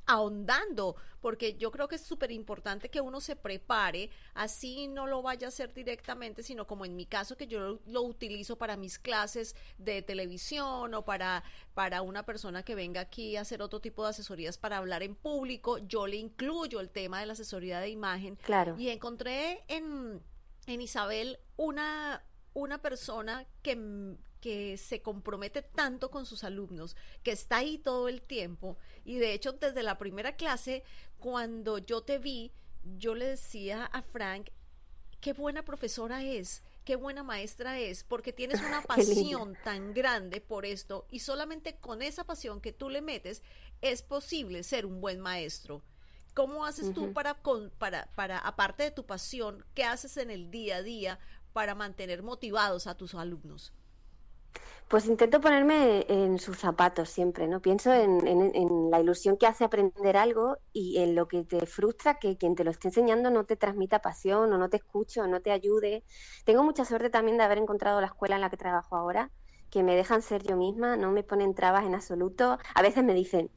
ahondando, 0.04 0.96
porque 1.20 1.54
yo 1.54 1.70
creo 1.70 1.86
que 1.86 1.94
es 1.94 2.00
súper 2.00 2.32
importante 2.32 2.88
que 2.88 3.00
uno 3.00 3.20
se 3.20 3.36
prepare, 3.36 4.10
así 4.34 4.88
no 4.88 5.06
lo 5.06 5.22
vaya 5.22 5.46
a 5.46 5.48
hacer 5.48 5.72
directamente, 5.74 6.42
sino 6.42 6.66
como 6.66 6.84
en 6.84 6.96
mi 6.96 7.06
caso 7.06 7.36
que 7.36 7.46
yo 7.46 7.78
lo, 7.86 8.02
utilizo 8.02 8.56
para 8.56 8.76
mis 8.76 8.98
clases 8.98 9.54
de 9.78 10.02
televisión 10.02 10.92
o 10.92 11.04
para, 11.04 11.44
para 11.74 12.02
una 12.02 12.24
persona 12.24 12.64
que 12.64 12.74
venga 12.74 13.00
aquí 13.00 13.36
a 13.36 13.42
hacer 13.42 13.62
otro 13.62 13.80
tipo 13.80 14.02
de 14.02 14.10
asesorías 14.10 14.58
para 14.58 14.78
hablar 14.78 15.04
en 15.04 15.14
público, 15.14 15.78
yo 15.78 16.08
le 16.08 16.16
incluyo 16.16 16.80
el 16.80 16.90
tema 16.90 17.20
de 17.20 17.26
la 17.26 17.34
asesoría 17.34 17.78
de 17.78 17.90
imagen. 17.90 18.36
Claro. 18.42 18.74
Y 18.76 18.90
encontré 18.90 19.64
en 19.68 20.20
en 20.66 20.80
Isabel 20.80 21.38
una, 21.56 22.24
una 22.54 22.82
persona 22.82 23.46
que, 23.62 24.16
que 24.40 24.76
se 24.76 25.02
compromete 25.02 25.62
tanto 25.62 26.10
con 26.10 26.26
sus 26.26 26.44
alumnos, 26.44 26.96
que 27.22 27.32
está 27.32 27.58
ahí 27.58 27.78
todo 27.78 28.08
el 28.08 28.22
tiempo. 28.22 28.76
Y 29.04 29.16
de 29.16 29.32
hecho, 29.32 29.52
desde 29.52 29.82
la 29.82 29.98
primera 29.98 30.36
clase, 30.36 30.82
cuando 31.18 31.78
yo 31.78 32.02
te 32.02 32.18
vi, 32.18 32.52
yo 32.98 33.14
le 33.14 33.26
decía 33.26 33.84
a 33.84 34.02
Frank, 34.02 34.50
qué 35.20 35.32
buena 35.32 35.64
profesora 35.64 36.22
es, 36.22 36.62
qué 36.84 36.96
buena 36.96 37.22
maestra 37.22 37.80
es, 37.80 38.04
porque 38.04 38.32
tienes 38.32 38.60
una 38.60 38.82
pasión 38.86 39.56
tan 39.64 39.92
grande 39.92 40.40
por 40.40 40.64
esto 40.64 41.06
y 41.10 41.20
solamente 41.20 41.76
con 41.76 42.02
esa 42.02 42.24
pasión 42.24 42.60
que 42.60 42.72
tú 42.72 42.90
le 42.90 43.02
metes 43.02 43.42
es 43.80 44.02
posible 44.02 44.62
ser 44.62 44.86
un 44.86 45.00
buen 45.00 45.20
maestro. 45.20 45.82
¿Cómo 46.36 46.66
haces 46.66 46.92
tú 46.92 47.14
para, 47.14 47.38
para, 47.78 48.10
para, 48.14 48.36
aparte 48.36 48.82
de 48.82 48.90
tu 48.90 49.06
pasión, 49.06 49.64
qué 49.72 49.84
haces 49.84 50.18
en 50.18 50.30
el 50.30 50.50
día 50.50 50.76
a 50.76 50.82
día 50.82 51.18
para 51.54 51.74
mantener 51.74 52.22
motivados 52.22 52.86
a 52.86 52.94
tus 52.94 53.14
alumnos? 53.14 53.72
Pues 54.86 55.06
intento 55.06 55.40
ponerme 55.40 56.04
en 56.10 56.38
sus 56.38 56.58
zapatos 56.58 57.08
siempre, 57.08 57.48
¿no? 57.48 57.62
Pienso 57.62 57.90
en, 57.90 58.90
la 58.90 59.00
ilusión 59.00 59.38
que 59.38 59.46
hace 59.46 59.64
aprender 59.64 60.18
algo 60.18 60.58
y 60.74 60.98
en 60.98 61.14
lo 61.14 61.26
que 61.26 61.42
te 61.42 61.64
frustra 61.64 62.18
que 62.18 62.36
quien 62.36 62.54
te 62.54 62.64
lo 62.64 62.70
esté 62.70 62.88
enseñando 62.88 63.30
no 63.30 63.44
te 63.44 63.56
transmita 63.56 64.02
pasión 64.02 64.52
o 64.52 64.58
no 64.58 64.68
te 64.68 64.76
escuche 64.76 65.22
o 65.22 65.26
no 65.26 65.40
te 65.40 65.52
ayude. 65.52 66.04
Tengo 66.44 66.62
mucha 66.62 66.84
suerte 66.84 67.08
también 67.08 67.38
de 67.38 67.44
haber 67.44 67.56
encontrado 67.56 67.98
la 68.02 68.08
escuela 68.08 68.34
en 68.34 68.42
la 68.42 68.50
que 68.50 68.58
trabajo 68.58 68.94
ahora, 68.94 69.30
que 69.70 69.82
me 69.82 69.96
dejan 69.96 70.20
ser 70.20 70.42
yo 70.42 70.58
misma, 70.58 70.98
no 70.98 71.12
me 71.12 71.22
ponen 71.22 71.54
trabas 71.54 71.86
en 71.86 71.94
absoluto. 71.94 72.58
A 72.74 72.82
veces 72.82 73.02
me 73.02 73.14
dicen, 73.14 73.50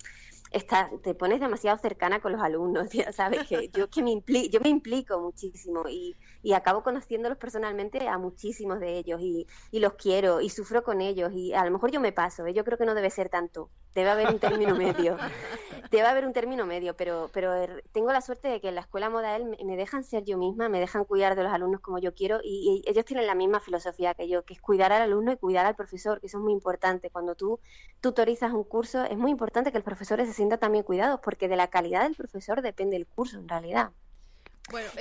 está, 0.52 0.90
te 1.04 1.14
pones 1.14 1.40
demasiado 1.40 1.78
cercana 1.78 2.20
con 2.22 2.32
los 2.32 2.42
alumnos, 2.42 2.90
ya 2.92 3.12
sabes 3.12 3.48
que 3.48 3.70
yo 3.70 3.90
que 3.90 4.02
me 4.02 4.22
yo 4.50 4.60
me 4.62 4.70
implico 4.70 5.20
muchísimo 5.20 5.84
y, 5.88 6.16
y, 6.42 6.54
acabo 6.54 6.84
conociéndolos 6.84 7.38
personalmente 7.38 8.08
a 8.08 8.18
muchísimos 8.18 8.80
de 8.80 8.98
ellos 8.98 9.22
y, 9.22 9.48
y, 9.72 9.80
los 9.80 9.94
quiero 9.94 10.42
y 10.42 10.50
sufro 10.50 10.84
con 10.84 11.02
ellos 11.02 11.32
y 11.34 11.54
a 11.54 11.64
lo 11.66 11.72
mejor 11.72 11.92
yo 11.92 12.00
me 12.00 12.12
paso, 12.12 12.46
¿eh? 12.46 12.54
yo 12.54 12.64
creo 12.64 12.78
que 12.78 12.86
no 12.86 12.96
debe 12.96 13.10
ser 13.10 13.30
tanto, 13.30 13.70
debe 13.94 14.10
haber 14.10 14.30
un 14.30 14.40
término 14.40 14.76
medio, 14.76 15.18
debe 15.92 16.08
haber 16.08 16.26
un 16.26 16.34
término 16.34 16.66
medio, 16.66 16.96
pero, 16.96 17.30
pero 17.34 17.54
er, 17.54 17.84
tengo 17.92 18.12
la 18.12 18.22
suerte 18.22 18.48
de 18.48 18.62
que 18.62 18.70
en 18.70 18.76
la 18.76 18.82
escuela 18.82 19.10
modal 19.10 19.58
me, 19.64 19.78
dejan 19.78 20.04
ser 20.04 20.24
yo 20.24 20.38
misma, 20.38 20.70
me 20.70 20.80
dejan 20.80 21.06
cuidar 21.06 21.36
de 21.36 21.44
los 21.44 21.52
alumnos 21.52 21.82
como 21.82 22.00
yo 22.00 22.14
quiero 22.14 22.40
y, 22.44 22.84
ellos 22.86 23.06
tienen 23.06 23.28
la 23.28 23.36
misma 23.36 23.60
filosofía 23.60 24.14
que 24.14 24.28
yo, 24.28 24.44
que 24.44 24.54
es 24.54 24.62
cuidar 24.62 24.92
al 24.92 25.02
alumno 25.02 25.32
y 25.32 25.38
cuidar 25.38 25.66
al 25.66 25.76
profesor, 25.76 26.20
que 26.20 26.28
eso 26.28 26.38
es 26.38 26.44
muy 26.44 26.54
importante. 26.54 27.10
Cuando 27.10 27.36
tú 27.36 27.60
tutorizas 28.02 28.52
un 28.54 28.64
curso 28.64 29.04
es 29.04 29.18
muy 29.18 29.32
importante 29.32 29.72
que 29.72 29.78
el 29.78 29.84
profesor 29.84 30.20
se 30.26 30.34
sienta 30.40 30.58
también 30.58 30.84
cuidados, 30.84 31.20
porque 31.22 31.48
de 31.48 31.56
la 31.56 31.70
calidad 31.70 32.04
del 32.04 32.16
profesor 32.16 32.62
depende 32.62 32.96
el 32.96 33.06
curso 33.06 33.38
en 33.38 33.48
realidad. 33.48 33.92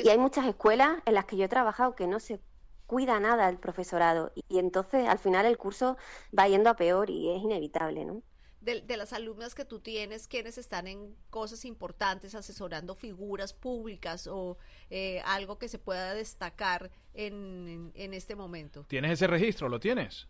Y 0.03 0.09
hay 0.09 0.19
muchas 0.19 0.47
escuelas 0.47 0.99
en 1.05 1.15
las 1.15 1.27
que 1.27 1.37
yo 1.37 1.45
he 1.45 1.49
trabajado 1.49 1.95
que 1.95 2.07
no 2.07 2.21
se 2.21 2.41
cuida 2.87 3.21
nada 3.21 3.49
el 3.49 3.59
profesorado 3.59 4.33
y, 4.35 4.59
entonces 4.59 5.07
al 5.07 5.19
final 5.19 5.47
el 5.47 5.59
curso 5.59 5.97
va 6.37 6.49
yendo 6.49 6.71
a 6.71 6.77
peor 6.77 7.11
y 7.11 7.31
es 7.31 7.43
inevitable, 7.43 8.05
¿no? 8.05 8.23
De, 8.61 8.97
las 8.97 9.13
alumnas 9.13 9.55
que 9.55 9.65
tú 9.65 9.79
tienes, 9.81 10.27
quienes 10.27 10.59
están 10.59 10.89
en 10.89 11.15
cosas 11.31 11.65
importantes, 11.65 12.35
asesorando 12.35 12.95
figuras 12.95 13.53
públicas 13.55 14.27
o 14.27 14.59
eh, 14.91 15.23
algo 15.25 15.59
que 15.59 15.69
se 15.69 15.79
pueda 15.79 16.13
destacar 16.13 16.91
en, 17.15 17.93
en, 17.95 18.13
este 18.13 18.35
momento. 18.35 18.85
¿Tienes 18.89 19.13
ese 19.13 19.27
registro? 19.27 19.69
¿Lo 19.69 19.79
tienes? 19.81 20.27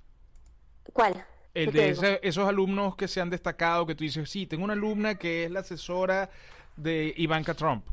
¿Cuál? 0.92 1.24
El 1.62 1.72
de 1.72 2.20
esos 2.22 2.48
alumnos 2.48 2.96
que 2.96 3.08
se 3.08 3.20
han 3.20 3.30
destacado, 3.30 3.86
que 3.86 3.94
tú 3.94 4.04
dices, 4.04 4.28
sí, 4.30 4.46
tengo 4.46 4.64
una 4.64 4.74
alumna 4.74 5.16
que 5.16 5.44
es 5.44 5.50
la 5.50 5.60
asesora 5.60 6.30
de 6.76 7.12
Ivanka 7.16 7.54
Trump. 7.54 7.84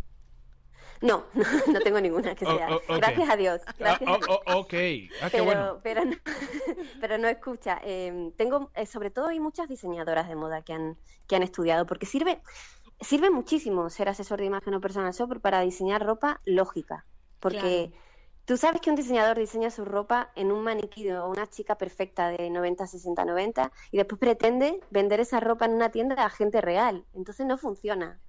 No, 1.02 1.26
no, 1.74 1.80
tengo 1.82 2.00
ninguna 2.00 2.36
que 2.36 2.46
sea. 2.46 2.70
Gracias 2.88 3.30
a 3.30 3.36
Dios. 3.36 3.62
Gracias 3.78 4.10
ok, 4.46 4.74
ah, 5.22 5.30
pero, 5.32 5.44
bueno. 5.44 5.80
pero, 5.84 6.06
no, 6.06 6.16
pero 7.02 7.18
no 7.18 7.28
escucha. 7.28 7.80
Em, 7.84 8.32
tengo, 8.32 8.72
eh, 8.76 8.86
sobre 8.86 9.12
todo, 9.12 9.28
hay 9.28 9.40
muchas 9.40 9.68
diseñadoras 9.68 10.28
de 10.28 10.36
moda 10.36 10.62
que 10.62 10.74
han, 10.74 10.98
que 11.28 11.36
han 11.36 11.44
estudiado, 11.44 11.86
porque 11.86 12.06
sirve, 12.06 12.42
sirve 13.02 13.30
muchísimo 13.30 13.90
ser 13.90 14.10
asesor 14.10 14.40
de 14.40 14.46
imagen 14.46 14.74
o 14.74 14.82
personal 14.82 15.14
shopper 15.14 15.42
para 15.42 15.62
diseñar 15.62 16.06
ropa 16.06 16.42
lógica. 16.46 17.06
Porque 17.40 17.92
Tú 18.46 18.58
sabes 18.58 18.80
que 18.80 18.92
un 18.92 18.96
diseñador 18.96 19.40
diseña 19.40 19.72
su 19.72 19.86
ropa 19.86 20.32
en 20.36 20.52
un 20.52 20.64
maniquí 20.64 21.10
o 21.10 21.28
una 21.28 21.48
chica 21.50 21.78
perfecta 21.80 22.30
de 22.30 22.50
90, 22.52 22.86
60, 22.86 23.26
90 23.26 23.72
y 23.90 23.98
después 23.98 24.20
pretende 24.20 24.80
vender 24.92 25.20
esa 25.20 25.40
ropa 25.40 25.66
en 25.66 25.74
una 25.74 25.90
tienda 25.90 26.24
a 26.24 26.30
gente 26.30 26.62
real. 26.62 27.06
Entonces 27.14 27.46
no 27.48 27.58
funciona. 27.58 28.20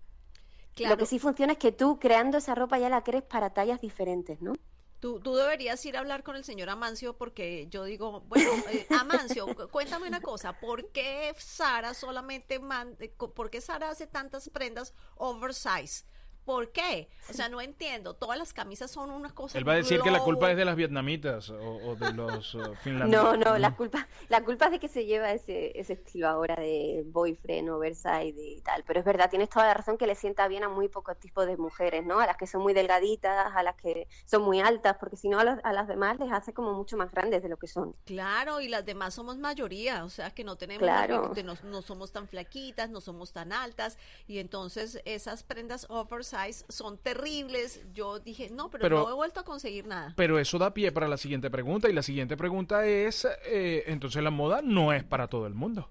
Claro. 0.74 0.94
Lo 0.94 0.98
que 0.98 1.04
sí 1.06 1.18
funciona 1.18 1.52
es 1.52 1.58
que 1.58 1.72
tú 1.72 1.98
creando 1.98 2.38
esa 2.38 2.54
ropa 2.54 2.78
ya 2.78 2.88
la 2.88 3.02
crees 3.04 3.24
para 3.24 3.50
tallas 3.50 3.80
diferentes, 3.82 4.40
¿no? 4.40 4.54
Tú, 5.00 5.20
tú 5.20 5.34
deberías 5.36 5.84
ir 5.84 5.96
a 5.96 6.00
hablar 6.00 6.22
con 6.22 6.36
el 6.36 6.44
señor 6.44 6.70
Amancio 6.70 7.14
porque 7.18 7.66
yo 7.68 7.84
digo, 7.84 8.22
bueno, 8.22 8.50
eh, 8.70 8.86
Amancio, 8.98 9.46
cu- 9.54 9.68
cuéntame 9.68 10.08
una 10.08 10.22
cosa, 10.22 10.54
¿por 10.58 10.90
qué 10.92 11.34
Sara 11.38 11.92
solamente 11.92 12.58
man- 12.58 12.96
eh, 13.00 13.10
por 13.10 13.50
qué 13.50 13.60
Sara 13.60 13.90
hace 13.90 14.06
tantas 14.06 14.48
prendas 14.48 14.94
oversize? 15.16 16.06
¿Por 16.46 16.70
qué? 16.70 17.08
O 17.28 17.32
sea, 17.32 17.48
no 17.48 17.60
entiendo. 17.60 18.14
Todas 18.14 18.38
las 18.38 18.52
camisas 18.52 18.88
son 18.88 19.10
una 19.10 19.34
cosa. 19.34 19.58
Él 19.58 19.68
va 19.68 19.72
a 19.72 19.76
decir 19.76 20.00
que 20.00 20.12
la 20.12 20.20
culpa 20.22 20.48
es 20.52 20.56
de 20.56 20.64
las 20.64 20.76
vietnamitas 20.76 21.50
o, 21.50 21.56
o 21.58 21.96
de 21.96 22.12
los 22.12 22.54
uh, 22.54 22.58
No, 22.58 22.74
finlandeses. 22.84 23.38
no, 23.44 23.58
la 23.58 23.74
culpa, 23.74 24.06
la 24.28 24.44
culpa 24.44 24.66
es 24.66 24.70
de 24.70 24.78
que 24.78 24.86
se 24.86 25.06
lleva 25.06 25.32
ese, 25.32 25.76
ese 25.78 25.94
estilo 25.94 26.28
ahora 26.28 26.54
de 26.54 27.02
boyfriend, 27.06 27.68
oversize 27.68 28.32
y 28.40 28.60
tal. 28.60 28.84
Pero 28.86 29.00
es 29.00 29.04
verdad, 29.04 29.28
tienes 29.28 29.50
toda 29.50 29.66
la 29.66 29.74
razón 29.74 29.98
que 29.98 30.06
le 30.06 30.14
sienta 30.14 30.46
bien 30.46 30.62
a 30.62 30.68
muy 30.68 30.86
pocos 30.88 31.18
tipos 31.18 31.48
de 31.48 31.56
mujeres, 31.56 32.06
¿no? 32.06 32.20
A 32.20 32.26
las 32.26 32.36
que 32.36 32.46
son 32.46 32.62
muy 32.62 32.74
delgaditas, 32.74 33.50
a 33.56 33.62
las 33.64 33.74
que 33.74 34.06
son 34.24 34.42
muy 34.42 34.60
altas, 34.60 34.96
porque 35.00 35.16
si 35.16 35.28
no 35.28 35.40
a, 35.40 35.44
las- 35.44 35.58
a 35.64 35.72
las 35.72 35.88
demás 35.88 36.20
les 36.20 36.30
hace 36.30 36.54
como 36.54 36.74
mucho 36.74 36.96
más 36.96 37.10
grandes 37.10 37.42
de 37.42 37.48
lo 37.48 37.56
que 37.56 37.66
son. 37.66 37.96
Claro, 38.04 38.60
y 38.60 38.68
las 38.68 38.84
demás 38.86 39.14
somos 39.14 39.36
mayoría, 39.36 40.04
o 40.04 40.10
sea 40.10 40.30
que 40.30 40.44
no 40.44 40.54
tenemos, 40.54 40.82
Claro. 40.84 41.32
de- 41.34 41.42
no, 41.42 41.54
no 41.64 41.82
somos 41.82 42.12
tan 42.12 42.28
flaquitas, 42.28 42.88
no 42.88 43.00
somos 43.00 43.32
tan 43.32 43.52
altas, 43.52 43.98
y 44.28 44.38
entonces 44.38 45.02
esas 45.04 45.42
prendas 45.42 45.86
oversize 45.90 46.35
son 46.68 46.98
terribles. 46.98 47.80
Yo 47.92 48.18
dije, 48.18 48.50
no, 48.50 48.70
pero, 48.70 48.82
Pero- 48.82 49.02
no 49.04 49.10
he 49.10 49.14
vuelto 49.14 49.40
a 49.40 49.44
conseguir 49.44 49.86
nada. 49.86 50.12
Pero 50.16 50.38
eso 50.38 50.58
da 50.58 50.72
pie 50.74 50.92
para 50.92 51.08
la 51.08 51.16
siguiente 51.16 51.50
pregunta 51.50 51.88
y 51.88 51.92
la 51.92 52.02
siguiente 52.02 52.36
pregunta 52.36 52.86
es, 52.86 53.26
eh, 53.46 53.84
entonces 53.86 54.22
la 54.22 54.30
moda 54.30 54.60
no 54.62 54.92
es 54.92 55.04
para 55.04 55.28
todo 55.28 55.46
el 55.46 55.54
mundo. 55.54 55.88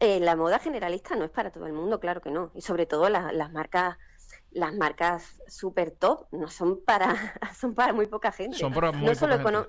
Eh, 0.00 0.20
la 0.20 0.36
moda 0.36 0.58
generalista 0.58 1.14
no 1.16 1.24
es 1.24 1.30
para 1.30 1.50
todo 1.50 1.66
el 1.66 1.72
mundo, 1.72 2.00
claro 2.00 2.20
que 2.20 2.30
no. 2.30 2.50
Y 2.54 2.60
sobre 2.62 2.86
todo 2.86 3.08
la- 3.08 3.32
las 3.32 3.52
marcas, 3.52 3.96
las 4.50 4.74
marcas 4.74 5.40
super 5.48 5.90
top 5.92 6.26
no 6.32 6.48
son 6.48 6.80
para, 6.84 7.14
son 7.58 7.74
para 7.74 7.92
muy 7.92 8.06
poca 8.06 8.32
gente. 8.32 8.58
Son 8.58 8.72
para 8.72 8.92
muy 8.92 9.06
no 9.08 9.14
solo 9.14 9.38
poca 9.38 9.50
econo- 9.50 9.68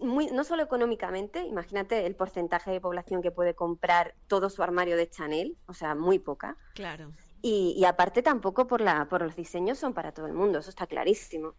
muy- 0.00 0.26
no 0.30 0.44
solo 0.44 0.62
económicamente, 0.62 1.44
imagínate 1.44 2.06
el 2.06 2.14
porcentaje 2.16 2.70
de 2.70 2.80
población 2.80 3.22
que 3.22 3.30
puede 3.30 3.54
comprar 3.54 4.14
todo 4.28 4.50
su 4.50 4.62
armario 4.62 4.96
de 4.96 5.08
Chanel, 5.08 5.56
o 5.66 5.74
sea, 5.74 5.94
muy 5.94 6.18
poca. 6.18 6.56
Claro. 6.74 7.12
Y, 7.42 7.74
y 7.76 7.84
aparte 7.84 8.22
tampoco 8.22 8.66
por 8.66 8.80
la, 8.80 9.08
por 9.08 9.22
los 9.22 9.36
diseños 9.36 9.78
son 9.78 9.94
para 9.94 10.12
todo 10.12 10.26
el 10.26 10.34
mundo, 10.34 10.58
eso 10.58 10.70
está 10.70 10.86
clarísimo. 10.86 11.54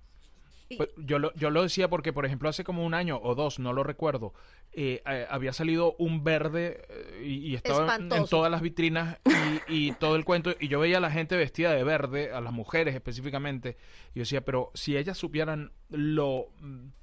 Pues, 0.78 0.90
yo, 0.98 1.20
lo, 1.20 1.34
yo 1.34 1.50
lo 1.50 1.64
decía 1.64 1.90
porque, 1.90 2.14
por 2.14 2.26
ejemplo, 2.26 2.50
hace 2.50 2.64
como 2.64 2.86
un 2.86 2.94
año 2.94 3.20
o 3.22 3.36
dos, 3.36 3.60
no 3.60 3.74
lo 3.74 3.84
recuerdo, 3.84 4.34
eh, 4.72 5.02
eh, 5.06 5.28
había 5.30 5.54
salido 5.54 5.96
un 5.98 6.24
verde 6.24 6.86
eh, 6.90 7.24
y, 7.26 7.52
y 7.52 7.56
estaba 7.56 7.96
en, 7.96 8.10
todas 8.30 8.52
las 8.52 8.62
vitrinas 8.62 9.20
y, 9.68 9.88
y 9.88 9.92
todo 9.94 10.16
el 10.16 10.26
cuento, 10.26 10.52
y 10.60 10.68
yo 10.68 10.80
veía 10.80 10.98
a 10.98 11.02
la 11.02 11.12
gente 11.12 11.36
vestida 11.36 11.74
de 11.74 11.84
verde, 11.84 12.32
a 12.32 12.42
las 12.42 12.54
mujeres 12.54 12.96
específicamente, 12.96 13.78
y 14.14 14.20
yo 14.20 14.22
decía, 14.22 14.46
pero 14.46 14.72
si 14.74 14.98
ellas 14.98 15.18
supieran 15.18 15.72
lo 15.90 16.50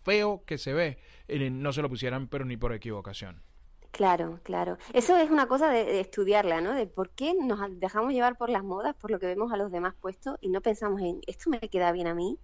feo 0.03 0.45
que 0.47 0.59
se 0.59 0.73
ve, 0.73 0.99
eh, 1.29 1.51
no 1.51 1.73
se 1.73 1.83
lo 1.83 1.89
pusieran, 1.89 2.29
pero 2.29 2.45
ni 2.45 2.57
por 2.57 2.73
equivocación. 2.73 3.43
Claro, 3.91 4.41
claro. 4.45 4.77
Eso 4.93 5.17
es 5.17 5.31
una 5.31 5.49
cosa 5.49 5.71
de, 5.71 5.85
de 5.85 6.01
estudiarla, 6.01 6.61
¿no? 6.61 6.75
De 6.75 6.87
por 6.87 7.11
qué 7.11 7.35
nos 7.35 7.59
dejamos 7.81 8.13
llevar 8.13 8.37
por 8.37 8.49
las 8.51 8.63
modas, 8.63 8.95
por 8.95 9.11
lo 9.11 9.19
que 9.19 9.27
vemos 9.27 9.53
a 9.53 9.57
los 9.57 9.73
demás 9.73 9.95
puestos 10.01 10.37
y 10.41 10.51
no 10.51 10.61
pensamos 10.61 11.01
en, 11.01 11.21
¿esto 11.27 11.51
me 11.51 11.59
queda 11.61 11.91
bien 11.93 12.07
a 12.07 12.15
mí? 12.15 12.39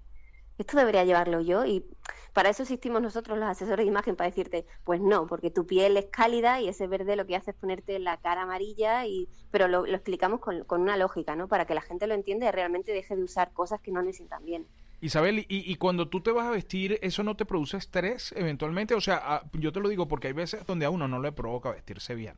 ¿Esto 0.59 0.77
debería 0.79 1.05
llevarlo 1.05 1.41
yo? 1.41 1.65
Y 1.67 1.87
para 2.33 2.51
eso 2.51 2.63
existimos 2.63 3.03
nosotros 3.03 3.39
los 3.39 3.49
asesores 3.49 3.85
de 3.85 3.91
imagen, 3.91 4.17
para 4.17 4.31
decirte, 4.31 4.67
pues 4.85 5.01
no, 5.01 5.27
porque 5.27 5.51
tu 5.51 5.67
piel 5.67 5.97
es 5.97 6.07
cálida 6.07 6.61
y 6.61 6.69
ese 6.69 6.87
verde 6.89 7.17
lo 7.17 7.27
que 7.27 7.37
hace 7.37 7.53
es 7.53 7.57
ponerte 7.57 7.99
la 7.99 8.19
cara 8.19 8.43
amarilla, 8.43 9.07
y 9.07 9.29
pero 9.51 9.69
lo, 9.69 9.87
lo 9.87 9.95
explicamos 9.95 10.41
con, 10.41 10.65
con 10.65 10.81
una 10.83 10.97
lógica, 10.97 11.37
¿no? 11.37 11.49
Para 11.49 11.67
que 11.67 11.75
la 11.75 11.83
gente 11.83 12.07
lo 12.07 12.15
entienda 12.15 12.49
y 12.49 12.51
realmente 12.53 12.93
deje 12.93 13.17
de 13.17 13.25
usar 13.25 13.53
cosas 13.53 13.81
que 13.81 13.93
no 13.93 14.03
le 14.03 14.13
sientan 14.13 14.45
bien. 14.45 14.69
Isabel, 15.05 15.41
y, 15.41 15.47
y 15.71 15.77
cuando 15.77 16.09
tú 16.09 16.21
te 16.21 16.31
vas 16.33 16.47
a 16.47 16.51
vestir, 16.51 16.99
¿eso 17.03 17.23
no 17.23 17.37
te 17.37 17.45
produce 17.45 17.77
estrés 17.77 18.33
eventualmente? 18.37 18.95
O 18.95 19.01
sea, 19.01 19.21
ah, 19.23 19.43
yo 19.53 19.73
te 19.73 19.81
lo 19.81 19.89
digo 19.89 20.09
porque 20.09 20.29
hay 20.29 20.33
veces 20.33 20.65
donde 20.67 20.87
a 20.87 20.91
uno 20.91 21.09
no 21.09 21.21
le 21.21 21.33
provoca 21.33 21.71
vestirse 21.71 22.15
bien. 22.15 22.37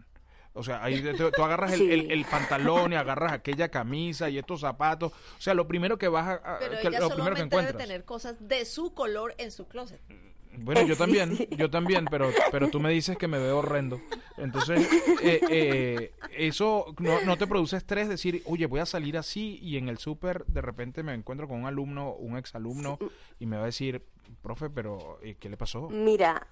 O 0.59 0.63
sea, 0.63 0.83
ahí 0.83 1.03
te- 1.03 1.13
tú 1.13 1.45
agarras 1.45 1.73
el, 1.75 1.79
Sí. 1.81 1.93
el- 1.93 2.11
el 2.11 2.25
pantalón 2.25 2.93
y 2.93 2.97
agarras 2.97 3.33
aquella 3.33 3.69
camisa 3.69 4.31
y 4.31 4.39
estos 4.39 4.61
zapatos. 4.63 5.13
O 5.13 5.41
sea, 5.41 5.53
lo 5.53 5.69
primero 5.69 5.99
que 5.99 6.09
vas 6.09 6.27
a... 6.27 6.33
a- 6.55 6.59
Pero 6.59 6.81
que- 6.81 6.89
ella 6.89 7.01
lo 7.01 7.11
primero 7.11 7.37
que 7.37 7.45
debe 7.45 7.73
tener 7.75 8.05
cosas 8.05 8.37
de 8.49 8.65
su 8.65 8.95
color 8.95 9.35
en 9.37 9.51
su 9.51 9.69
closet. 9.69 10.01
Bueno, 10.59 10.83
yo 10.83 10.97
también, 10.97 11.37
sí. 11.37 11.49
yo 11.57 11.71
también, 11.71 12.07
pero, 12.11 12.31
pero 12.51 12.69
tú 12.69 12.81
me 12.81 12.91
dices 12.91 13.17
que 13.17 13.29
me 13.29 13.39
veo 13.39 13.59
horrendo. 13.59 14.01
Entonces, 14.37 14.89
eh, 15.23 15.41
eh, 15.51 16.13
eso 16.37 16.95
no, 16.99 17.21
no 17.23 17.37
te 17.37 17.47
produce 17.47 17.77
estrés 17.77 18.09
decir, 18.09 18.43
oye, 18.47 18.67
voy 18.67 18.81
a 18.81 18.87
salir 18.87 19.17
así 19.17 19.59
y 19.63 19.77
en 19.77 19.89
el 19.89 19.99
súper 19.99 20.45
de 20.47 20.61
repente 20.61 21.03
me 21.03 21.15
encuentro 21.15 21.49
con 21.49 21.61
un 21.61 21.67
alumno, 21.67 22.15
un 22.15 22.37
exalumno 22.37 22.99
y 23.39 23.47
me 23.47 23.57
va 23.57 23.63
a 23.63 23.67
decir, 23.67 24.03
profe, 24.43 24.71
pero 24.71 25.19
eh, 25.23 25.37
¿qué 25.39 25.49
le 25.49 25.57
pasó? 25.57 25.89
Mira, 25.91 26.47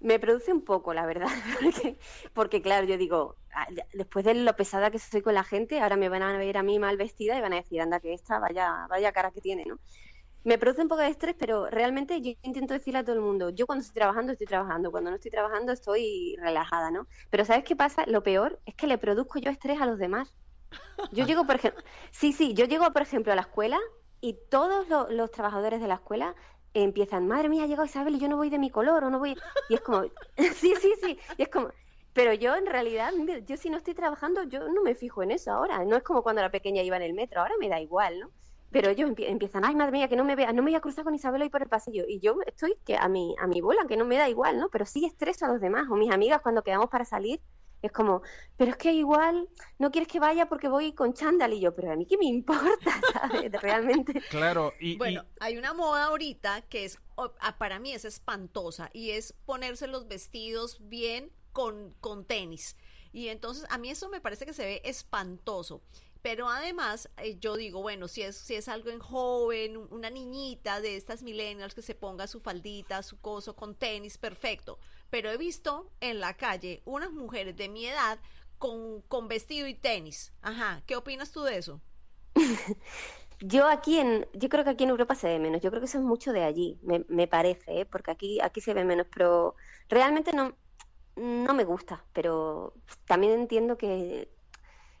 me 0.00 0.18
produce 0.18 0.52
un 0.52 0.62
poco, 0.62 0.94
la 0.94 1.06
verdad, 1.06 1.28
porque, 1.60 1.96
porque 2.32 2.62
claro, 2.62 2.86
yo 2.86 2.96
digo, 2.96 3.36
ah, 3.54 3.66
después 3.92 4.24
de 4.24 4.34
lo 4.34 4.56
pesada 4.56 4.90
que 4.90 4.98
soy 4.98 5.22
con 5.22 5.34
la 5.34 5.44
gente, 5.44 5.80
ahora 5.80 5.96
me 5.96 6.08
van 6.08 6.22
a 6.22 6.36
ver 6.38 6.56
a 6.56 6.62
mí 6.62 6.78
mal 6.78 6.96
vestida 6.96 7.36
y 7.36 7.40
van 7.40 7.52
a 7.52 7.56
decir, 7.56 7.80
anda, 7.80 8.00
que 8.00 8.14
esta, 8.14 8.38
vaya, 8.38 8.86
vaya 8.88 9.12
cara 9.12 9.30
que 9.30 9.40
tiene, 9.40 9.64
¿no? 9.66 9.78
Me 10.42 10.58
produce 10.58 10.82
un 10.82 10.88
poco 10.88 11.02
de 11.02 11.08
estrés, 11.08 11.34
pero 11.38 11.66
realmente 11.66 12.20
yo 12.22 12.32
intento 12.42 12.72
decirle 12.74 13.00
a 13.00 13.04
todo 13.04 13.14
el 13.16 13.20
mundo, 13.22 13.50
yo 13.50 13.66
cuando 13.66 13.82
estoy 13.82 13.94
trabajando, 13.94 14.32
estoy 14.32 14.46
trabajando, 14.46 14.90
cuando 14.90 15.10
no 15.10 15.16
estoy 15.16 15.30
trabajando, 15.30 15.72
estoy 15.72 16.36
relajada, 16.40 16.90
¿no? 16.90 17.06
Pero 17.30 17.44
¿sabes 17.44 17.64
qué 17.64 17.76
pasa? 17.76 18.04
Lo 18.06 18.22
peor 18.22 18.60
es 18.64 18.74
que 18.74 18.86
le 18.86 18.96
produzco 18.98 19.38
yo 19.38 19.50
estrés 19.50 19.80
a 19.80 19.86
los 19.86 19.98
demás. 19.98 20.34
Yo 21.10 21.24
llego, 21.24 21.46
por 21.46 21.56
ejemplo, 21.56 21.82
sí, 22.12 22.32
sí, 22.32 22.54
yo 22.54 22.66
llego, 22.66 22.92
por 22.92 23.02
ejemplo, 23.02 23.32
a 23.32 23.36
la 23.36 23.42
escuela 23.42 23.78
y 24.20 24.38
todos 24.50 24.88
lo- 24.88 25.10
los 25.10 25.30
trabajadores 25.30 25.80
de 25.80 25.88
la 25.88 25.94
escuela 25.96 26.36
empiezan, 26.74 27.26
madre 27.28 27.48
mía, 27.48 27.64
ha 27.64 27.66
llegado 27.66 27.86
Isabel 27.86 28.14
y 28.16 28.20
yo 28.20 28.28
no 28.28 28.36
voy 28.36 28.50
de 28.50 28.58
mi 28.58 28.70
color 28.70 29.04
o 29.04 29.10
no 29.10 29.18
voy... 29.18 29.38
Y 29.68 29.74
es 29.74 29.80
como, 29.82 30.04
sí, 30.36 30.74
sí, 30.76 30.94
sí, 31.02 31.18
y 31.36 31.42
es 31.42 31.48
como... 31.48 31.70
Pero 32.12 32.34
yo 32.34 32.56
en 32.56 32.66
realidad, 32.66 33.12
yo 33.46 33.56
si 33.56 33.70
no 33.70 33.76
estoy 33.78 33.94
trabajando, 33.94 34.42
yo 34.44 34.68
no 34.68 34.82
me 34.82 34.94
fijo 34.96 35.22
en 35.22 35.30
eso 35.30 35.52
ahora. 35.52 35.84
No 35.84 35.96
es 35.96 36.02
como 36.02 36.22
cuando 36.24 36.40
era 36.42 36.50
pequeña 36.50 36.82
iba 36.82 36.96
en 36.96 37.02
el 37.02 37.14
metro, 37.14 37.40
ahora 37.40 37.54
me 37.60 37.68
da 37.68 37.80
igual, 37.80 38.18
¿no? 38.20 38.32
Pero 38.70 38.88
ellos 38.90 39.10
empie- 39.10 39.28
empiezan, 39.28 39.64
ay, 39.64 39.74
madre 39.74 39.92
mía, 39.92 40.08
que 40.08 40.16
no 40.16 40.24
me 40.24 40.36
vea, 40.36 40.52
no 40.52 40.62
me 40.62 40.70
voy 40.70 40.76
a 40.76 40.80
cruzar 40.80 41.04
con 41.04 41.14
Isabel 41.14 41.42
hoy 41.42 41.48
por 41.50 41.62
el 41.62 41.68
pasillo. 41.68 42.04
Y 42.08 42.20
yo 42.20 42.36
estoy 42.46 42.76
que 42.84 42.96
a 42.96 43.08
mi, 43.08 43.34
a 43.40 43.46
mi 43.46 43.60
bola, 43.60 43.84
que 43.88 43.96
no 43.96 44.04
me 44.04 44.16
da 44.16 44.28
igual, 44.28 44.58
¿no? 44.58 44.68
Pero 44.70 44.86
sí 44.86 45.04
estreso 45.04 45.46
a 45.46 45.48
los 45.48 45.60
demás. 45.60 45.86
O 45.90 45.96
mis 45.96 46.12
amigas 46.12 46.40
cuando 46.42 46.62
quedamos 46.62 46.88
para 46.88 47.04
salir, 47.04 47.40
es 47.82 47.92
como, 47.92 48.22
pero 48.56 48.72
es 48.72 48.76
que 48.76 48.92
igual 48.92 49.48
no 49.78 49.90
quieres 49.90 50.06
que 50.06 50.20
vaya 50.20 50.46
porque 50.48 50.68
voy 50.68 50.92
con 50.92 51.14
chándal. 51.14 51.52
Y 51.54 51.60
yo, 51.60 51.74
pero 51.74 51.90
a 51.92 51.96
mí 51.96 52.06
qué 52.06 52.16
me 52.18 52.26
importa, 52.26 52.60
¿sabes? 53.12 53.50
Realmente. 53.60 54.20
Claro, 54.30 54.72
y, 54.78 54.92
y- 54.92 54.96
Bueno, 54.98 55.24
hay 55.40 55.56
una 55.58 55.72
moda 55.74 56.04
ahorita 56.04 56.62
que 56.68 56.84
es, 56.84 57.00
para 57.58 57.78
mí 57.80 57.92
es 57.92 58.04
espantosa 58.04 58.90
y 58.92 59.10
es 59.10 59.32
ponerse 59.46 59.86
los 59.88 60.06
vestidos 60.08 60.78
bien 60.88 61.32
con, 61.52 61.94
con 62.00 62.24
tenis. 62.24 62.76
Y 63.12 63.28
entonces 63.28 63.66
a 63.70 63.78
mí 63.78 63.90
eso 63.90 64.08
me 64.08 64.20
parece 64.20 64.46
que 64.46 64.52
se 64.52 64.64
ve 64.64 64.82
espantoso. 64.84 65.82
Pero 66.22 66.48
además, 66.50 67.08
eh, 67.18 67.38
yo 67.40 67.56
digo, 67.56 67.80
bueno, 67.82 68.08
si 68.08 68.22
es, 68.22 68.36
si 68.36 68.54
es 68.54 68.68
algo 68.68 68.90
en 68.90 68.98
joven, 69.00 69.76
un- 69.76 69.88
una 69.92 70.10
niñita 70.10 70.80
de 70.80 70.96
estas 70.96 71.22
millennials 71.22 71.74
que 71.74 71.82
se 71.82 71.94
ponga 71.94 72.26
su 72.26 72.40
faldita, 72.40 73.02
su 73.02 73.18
coso 73.20 73.56
con 73.56 73.74
tenis, 73.74 74.18
perfecto. 74.18 74.78
Pero 75.10 75.30
he 75.30 75.36
visto 75.38 75.90
en 76.00 76.20
la 76.20 76.36
calle 76.36 76.82
unas 76.84 77.12
mujeres 77.12 77.56
de 77.56 77.68
mi 77.68 77.86
edad 77.86 78.20
con, 78.58 79.00
con 79.02 79.28
vestido 79.28 79.66
y 79.66 79.74
tenis. 79.74 80.32
Ajá, 80.42 80.82
¿qué 80.86 80.96
opinas 80.96 81.32
tú 81.32 81.42
de 81.42 81.56
eso? 81.58 81.80
Yo 83.40 83.68
aquí 83.68 83.98
en, 83.98 84.26
yo 84.34 84.48
creo 84.48 84.64
que 84.64 84.70
aquí 84.70 84.84
en 84.84 84.90
Europa 84.90 85.14
se 85.14 85.28
ve 85.28 85.38
menos. 85.38 85.60
Yo 85.62 85.70
creo 85.70 85.80
que 85.80 85.86
eso 85.86 85.98
es 85.98 86.04
mucho 86.04 86.32
de 86.32 86.44
allí, 86.44 86.78
me, 86.82 87.04
me 87.08 87.26
parece, 87.28 87.80
¿eh? 87.82 87.86
porque 87.86 88.10
aquí, 88.10 88.40
aquí 88.42 88.60
se 88.60 88.74
ve 88.74 88.84
menos, 88.84 89.06
pero 89.14 89.56
realmente 89.88 90.32
no, 90.32 90.56
no 91.16 91.54
me 91.54 91.64
gusta. 91.64 92.04
Pero 92.12 92.74
también 93.06 93.34
entiendo 93.34 93.78
que 93.78 94.30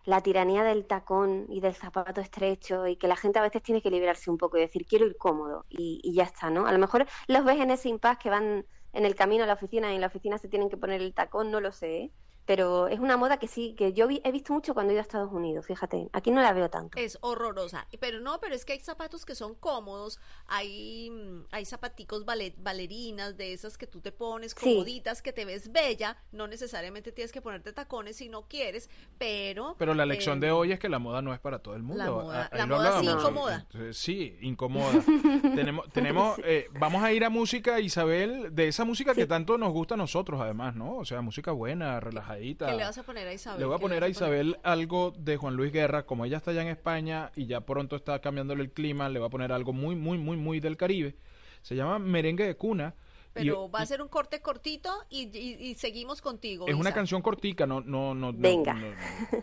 la 0.04 0.22
tiranía 0.22 0.64
del 0.64 0.86
tacón 0.86 1.46
y 1.48 1.60
del 1.60 1.74
zapato 1.74 2.20
estrecho 2.20 2.86
y 2.86 2.96
que 2.96 3.08
la 3.08 3.16
gente 3.16 3.38
a 3.38 3.42
veces 3.42 3.62
tiene 3.62 3.82
que 3.82 3.90
liberarse 3.90 4.30
un 4.30 4.38
poco 4.38 4.56
y 4.56 4.60
decir 4.60 4.86
quiero 4.86 5.06
ir 5.06 5.16
cómodo 5.16 5.66
y, 5.68 6.12
ya 6.14 6.24
está, 6.24 6.50
¿no? 6.50 6.66
A 6.66 6.72
lo 6.72 6.78
mejor 6.78 7.06
los 7.28 7.44
ves 7.44 7.60
en 7.60 7.70
ese 7.70 7.88
impasse 7.88 8.18
que 8.22 8.30
van 8.30 8.66
en 8.92 9.04
el 9.04 9.14
camino 9.14 9.44
a 9.44 9.46
la 9.46 9.54
oficina 9.54 9.92
y 9.92 9.94
en 9.96 10.00
la 10.00 10.08
oficina 10.08 10.38
se 10.38 10.48
tienen 10.48 10.68
que 10.70 10.76
poner 10.76 11.00
el 11.00 11.14
tacón, 11.14 11.50
no 11.50 11.60
lo 11.60 11.72
sé, 11.72 11.96
¿eh? 11.96 12.12
Pero 12.46 12.88
es 12.88 12.98
una 12.98 13.16
moda 13.16 13.38
que 13.38 13.46
sí, 13.46 13.74
que 13.76 13.92
yo 13.92 14.08
vi- 14.08 14.20
he 14.24 14.32
visto 14.32 14.52
mucho 14.52 14.74
cuando 14.74 14.90
he 14.90 14.94
ido 14.94 15.00
a 15.00 15.02
Estados 15.02 15.30
Unidos, 15.32 15.66
fíjate, 15.66 16.08
aquí 16.12 16.30
no 16.32 16.40
la 16.42 16.52
veo 16.52 16.68
tanto. 16.68 16.98
Es 16.98 17.16
horrorosa. 17.20 17.86
Pero 18.00 18.20
no, 18.20 18.40
pero 18.40 18.54
es 18.54 18.64
que 18.64 18.72
hay 18.72 18.80
zapatos 18.80 19.24
que 19.24 19.34
son 19.34 19.54
cómodos, 19.54 20.18
hay, 20.46 21.10
mm, 21.10 21.44
hay 21.52 21.64
zapaticos 21.64 22.24
ballet, 22.24 22.54
bailarinas 22.58 23.36
de 23.36 23.52
esas 23.52 23.78
que 23.78 23.86
tú 23.86 24.00
te 24.00 24.10
pones 24.12 24.52
Sí. 24.58 24.74
comoditas, 24.74 25.22
que 25.22 25.32
te 25.32 25.44
ves 25.44 25.70
bella, 25.70 26.16
no 26.32 26.46
necesariamente 26.48 27.12
tienes 27.12 27.30
que 27.30 27.40
ponerte 27.42 27.72
tacones 27.72 28.16
si 28.16 28.28
no 28.28 28.48
quieres, 28.48 28.90
pero... 29.18 29.76
pero 29.78 29.94
la 29.94 30.06
lección 30.06 30.38
eh, 30.38 30.46
de 30.46 30.50
hoy 30.52 30.72
es 30.72 30.78
que 30.80 30.88
la 30.88 30.98
moda 30.98 31.22
no 31.22 31.32
es 31.32 31.40
para 31.40 31.60
todo 31.60 31.74
el 31.76 31.82
mundo. 31.82 32.02
La 32.04 32.10
moda- 32.10 32.50
la 32.52 32.66
moda 32.66 33.00
sí 33.00 33.06
incomoda. 33.06 33.66
Eh, 33.74 33.90
Sí, 33.92 34.38
incomoda. 34.40 34.92
tenemos, 35.54 35.88
tenemos, 35.92 36.38
eh, 36.44 36.68
vamos 36.78 37.02
a 37.02 37.12
ir 37.12 37.24
a 37.24 37.30
música, 37.30 37.80
Isabel, 37.80 38.54
de 38.54 38.68
esa 38.68 38.84
música 38.84 39.14
que 39.14 39.26
tanto 39.26 39.58
nos 39.58 39.72
gusta 39.72 39.94
a 39.94 39.98
nosotros, 39.98 40.40
además, 40.40 40.74
¿no? 40.74 40.96
O 40.96 41.04
sea, 41.04 41.20
música 41.20 41.52
buena, 41.52 42.00
relajada. 42.00 42.29
Relajadita. 42.34 42.66
¿Qué 42.66 42.76
le 42.76 42.84
vas 42.84 42.98
a 42.98 43.02
poner 43.02 43.26
a 43.28 43.32
Isabel? 43.32 43.60
Le 43.60 43.66
voy 43.66 43.74
a 43.74 43.78
¿Qué 43.78 43.82
poner 43.82 43.98
a 43.98 44.00
poner? 44.00 44.10
Isabel 44.10 44.56
algo 44.62 45.12
de 45.18 45.36
Juan 45.36 45.54
Luis 45.56 45.72
Guerra, 45.72 46.04
como 46.06 46.24
ella 46.24 46.36
está 46.38 46.50
allá 46.52 46.62
en 46.62 46.68
España 46.68 47.30
y 47.36 47.46
ya 47.46 47.60
pronto 47.62 47.96
está 47.96 48.20
cambiándole 48.20 48.62
el 48.62 48.70
clima, 48.72 49.08
le 49.08 49.18
voy 49.18 49.26
a 49.28 49.30
poner 49.30 49.52
algo 49.52 49.72
muy, 49.72 49.94
muy, 49.96 50.18
muy, 50.18 50.36
muy 50.36 50.60
del 50.60 50.76
Caribe. 50.76 51.16
Se 51.62 51.74
llama 51.76 51.98
Merengue 51.98 52.46
de 52.46 52.56
Cuna. 52.56 52.94
y- 52.96 53.32
Pero 53.32 53.70
va 53.70 53.80
a 53.80 53.86
ser 53.86 54.02
un 54.02 54.08
corte 54.08 54.40
cortito 54.42 54.90
y, 55.08 55.28
y- 55.36 55.56
y 55.70 55.74
seguimos 55.74 56.20
contigo. 56.20 56.66
es 56.66 56.74
una 56.74 56.92
canción 56.92 57.22
cortica, 57.22 57.66
no, 57.66 57.80
no, 57.80 58.14
no. 58.14 58.32
no- 58.32 58.38
Venga. 58.38 58.74
no- 58.74 58.80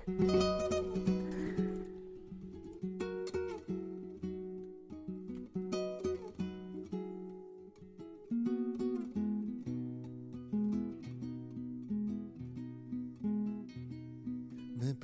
no. 0.07 0.69
Me 1.07 1.11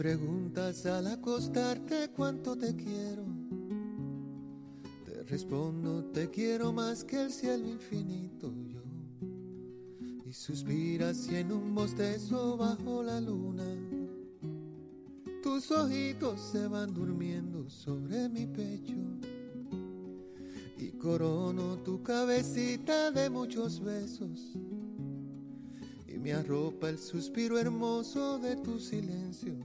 preguntas 0.04 0.86
al 0.86 1.08
acostarte 1.08 2.10
cuánto 2.14 2.58
te 2.58 2.76
quiero. 2.76 3.24
Te 5.06 5.24
respondo, 5.24 6.04
te 6.12 6.30
quiero 6.30 6.74
más 6.74 7.06
que 7.06 7.22
el 7.22 7.32
cielo 7.32 7.66
infinito 7.70 8.54
yo. 8.68 8.82
Y 10.26 10.34
suspiras 10.34 11.30
y 11.32 11.38
en 11.38 11.54
un 11.54 11.74
bostezo 11.74 12.58
bajo 12.58 13.02
la 13.02 13.22
luna. 13.22 13.64
Tus 15.42 15.72
ojitos 15.72 16.42
se 16.52 16.68
van 16.68 16.94
durmiendo 16.94 17.70
sobre 17.70 18.28
mi 18.28 18.46
pecho. 18.46 18.98
Y 20.78 20.90
corono 20.98 21.78
tu 21.78 22.04
cabecita 22.04 23.10
de 23.10 23.30
muchos 23.30 23.80
besos 23.80 24.58
y 26.10 26.18
me 26.18 26.34
arropa 26.34 26.90
el 26.90 27.00
suspiro 27.00 27.58
hermoso 27.58 28.38
de 28.38 28.58
tu 28.58 28.78
silencio 28.80 29.56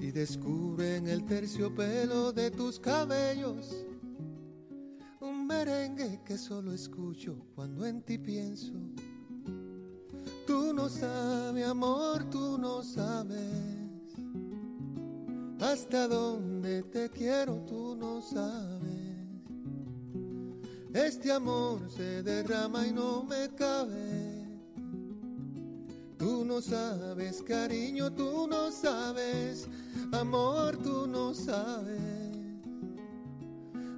y 0.00 0.10
descubre 0.10 0.96
en 0.96 1.06
el 1.06 1.24
terciopelo 1.24 2.32
de 2.32 2.50
tus 2.50 2.80
cabellos 2.80 3.86
un 5.20 5.46
merengue 5.46 6.20
que 6.24 6.38
solo 6.38 6.72
escucho 6.72 7.36
cuando 7.54 7.84
en 7.84 8.02
ti 8.02 8.18
pienso. 8.18 8.72
Tú 10.46 10.72
no 10.72 10.88
sabes, 10.88 11.66
amor, 11.66 12.24
tú 12.30 12.58
no 12.58 12.82
sabes 12.82 13.80
hasta 15.60 16.08
dónde 16.08 16.82
te 16.84 17.10
quiero, 17.10 17.56
tú 17.66 17.94
no 17.94 18.22
sabes. 18.22 18.90
Este 20.94 21.30
amor 21.30 21.88
se 21.90 22.22
derrama 22.22 22.86
y 22.86 22.92
no 22.92 23.22
me 23.22 23.48
cabe. 23.50 24.40
Tú 26.18 26.44
no 26.44 26.60
sabes, 26.60 27.42
cariño, 27.42 28.12
tú 28.12 28.46
no 28.46 28.70
sabes, 28.70 29.68
amor, 30.12 30.76
tú 30.78 31.06
no 31.06 31.34
sabes. 31.34 31.98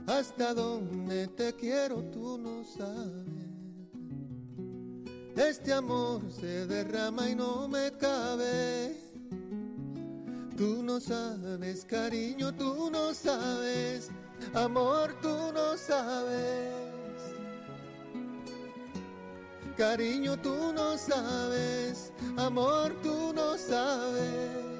Hasta 0.07 0.53
dónde 0.55 1.29
te 1.29 1.55
quiero, 1.55 2.03
tú 2.11 2.39
no 2.39 2.65
sabes. 2.65 3.43
Este 5.37 5.73
amor 5.73 6.21
se 6.31 6.67
derrama 6.67 7.31
y 7.31 7.35
no 7.35 7.67
me 7.69 7.91
cabe. 7.93 8.97
Tú 10.57 10.83
no 10.83 11.01
sabes, 11.01 11.85
cariño, 11.87 12.53
tú 12.55 12.91
no 12.91 13.15
sabes, 13.15 14.11
amor, 14.53 15.15
tú 15.23 15.53
no 15.55 15.77
sabes. 15.77 16.93
Cariño, 19.77 20.37
tú 20.37 20.73
no 20.75 20.99
sabes, 20.99 22.13
amor, 22.37 22.95
tú 23.03 23.33
no 23.35 23.57
sabes. 23.57 24.72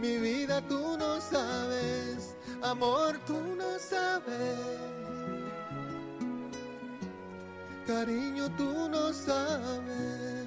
Mi 0.00 0.16
vida, 0.18 0.62
tú 0.66 0.96
no 0.98 1.20
sabes, 1.20 2.34
amor, 2.62 3.18
tú 3.26 3.38
no 3.56 3.78
sabes. 3.78 4.58
Cariño, 7.86 8.48
tú 8.56 8.88
no 8.88 9.12
sabes. 9.12 10.46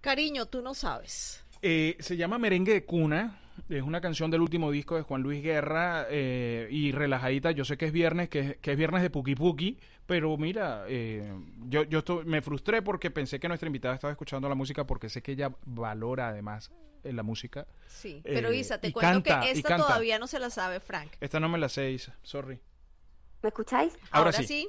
Cariño, 0.00 0.46
tú 0.46 0.62
no 0.62 0.74
sabes. 0.74 1.44
Eh, 1.62 1.96
se 2.00 2.16
llama 2.16 2.38
Merengue 2.38 2.72
de 2.72 2.84
Cuna. 2.84 3.40
Es 3.70 3.82
una 3.82 4.00
canción 4.02 4.30
del 4.30 4.42
último 4.42 4.70
disco 4.70 4.96
de 4.96 5.02
Juan 5.02 5.22
Luis 5.22 5.42
Guerra 5.42 6.06
eh, 6.10 6.68
y 6.70 6.92
relajadita. 6.92 7.50
Yo 7.52 7.64
sé 7.64 7.78
que 7.78 7.86
es 7.86 7.92
viernes, 7.92 8.28
que, 8.28 8.40
es- 8.40 8.56
que 8.58 8.72
es 8.72 8.76
viernes 8.76 9.02
de 9.02 9.08
Puki 9.10 9.34
Puki, 9.34 9.78
pero 10.06 10.36
mira, 10.36 10.84
eh, 10.88 11.32
yo, 11.66 11.82
yo 11.82 12.02
me 12.24 12.40
frustré 12.42 12.82
porque 12.82 13.10
pensé 13.10 13.40
que 13.40 13.48
nuestra 13.48 13.66
invitada 13.66 13.94
estaba 13.94 14.12
escuchando 14.12 14.48
la 14.48 14.54
música 14.54 14.86
porque 14.86 15.08
sé 15.08 15.22
que 15.22 15.32
ella 15.32 15.52
valora 15.64 16.28
además 16.28 16.70
eh, 17.02 17.12
la 17.12 17.22
música. 17.22 17.66
Sí. 17.86 18.22
Eh, 18.24 18.32
Pero 18.34 18.52
Isa, 18.52 18.78
te 18.78 18.92
cuento 18.92 19.28
canta, 19.28 19.40
que 19.40 19.52
esta 19.52 19.76
todavía 19.76 20.18
no 20.18 20.26
se 20.26 20.38
la 20.38 20.50
sabe 20.50 20.80
Frank. 20.80 21.12
Esta 21.20 21.40
no 21.40 21.48
me 21.48 21.58
la 21.58 21.68
sé, 21.68 21.90
Isa, 21.90 22.16
sorry. 22.22 22.60
¿Me 23.42 23.48
escucháis? 23.48 23.94
Ahora 24.10 24.30
Ahora, 24.30 24.32
sí. 24.32 24.46
sí. 24.46 24.68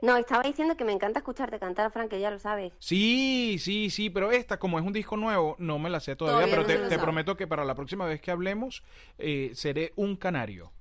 No, 0.00 0.16
estaba 0.16 0.44
diciendo 0.44 0.76
que 0.76 0.84
me 0.84 0.92
encanta 0.92 1.18
escucharte 1.18 1.58
cantar, 1.58 1.90
Frank, 1.90 2.08
que 2.08 2.20
ya 2.20 2.30
lo 2.30 2.38
sabes. 2.38 2.72
Sí, 2.78 3.56
sí, 3.58 3.90
sí, 3.90 4.10
pero 4.10 4.30
esta, 4.30 4.58
como 4.58 4.78
es 4.78 4.84
un 4.84 4.92
disco 4.92 5.16
nuevo, 5.16 5.56
no 5.58 5.78
me 5.80 5.90
la 5.90 5.98
sé 5.98 6.14
todavía, 6.14 6.46
Todavía 6.46 6.64
pero 6.66 6.78
no 6.78 6.88
te, 6.88 6.94
te 6.94 7.02
prometo 7.02 7.36
que 7.36 7.48
para 7.48 7.64
la 7.64 7.74
próxima 7.74 8.06
vez 8.06 8.20
que 8.20 8.30
hablemos 8.30 8.84
eh, 9.18 9.50
seré 9.54 9.92
un 9.96 10.16
canario. 10.16 10.72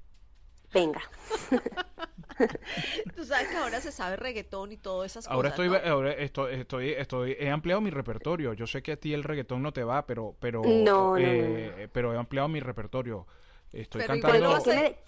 Venga. 0.72 1.02
Tú 3.16 3.24
sabes 3.26 3.48
que 3.50 3.58
ahora 3.58 3.82
se 3.82 3.92
sabe 3.92 4.16
reggaetón 4.18 4.72
y 4.72 4.78
todas 4.78 5.12
esas 5.12 5.28
Ahora 5.28 5.50
cosas. 5.50 5.52
estoy, 5.52 5.70
¿no? 5.70 5.76
ahora 5.92 6.12
estoy, 6.14 6.56
estoy, 6.56 6.90
estoy, 6.92 7.36
he 7.40 7.50
ampliado 7.50 7.82
mi 7.82 7.90
repertorio. 7.90 8.54
Yo 8.54 8.66
sé 8.68 8.82
que 8.82 8.94
a 8.94 8.98
ti 9.00 9.14
el 9.14 9.24
reggaetón 9.24 9.62
no 9.62 9.74
te 9.74 9.84
va, 9.84 10.06
pero, 10.08 10.36
pero, 10.40 10.80
No, 10.86 11.18
no, 11.18 11.18
eh, 11.18 11.90
pero 11.92 12.14
he 12.14 12.18
ampliado 12.18 12.48
mi 12.48 12.60
repertorio. 12.62 13.28
Estoy 13.74 14.02
Pero 14.02 14.16
igual 14.16 14.42
cantando. 14.42 14.50
no 14.50 14.62
¿Qué 14.64 14.72
sé. 14.72 14.76
me, 14.76 15.04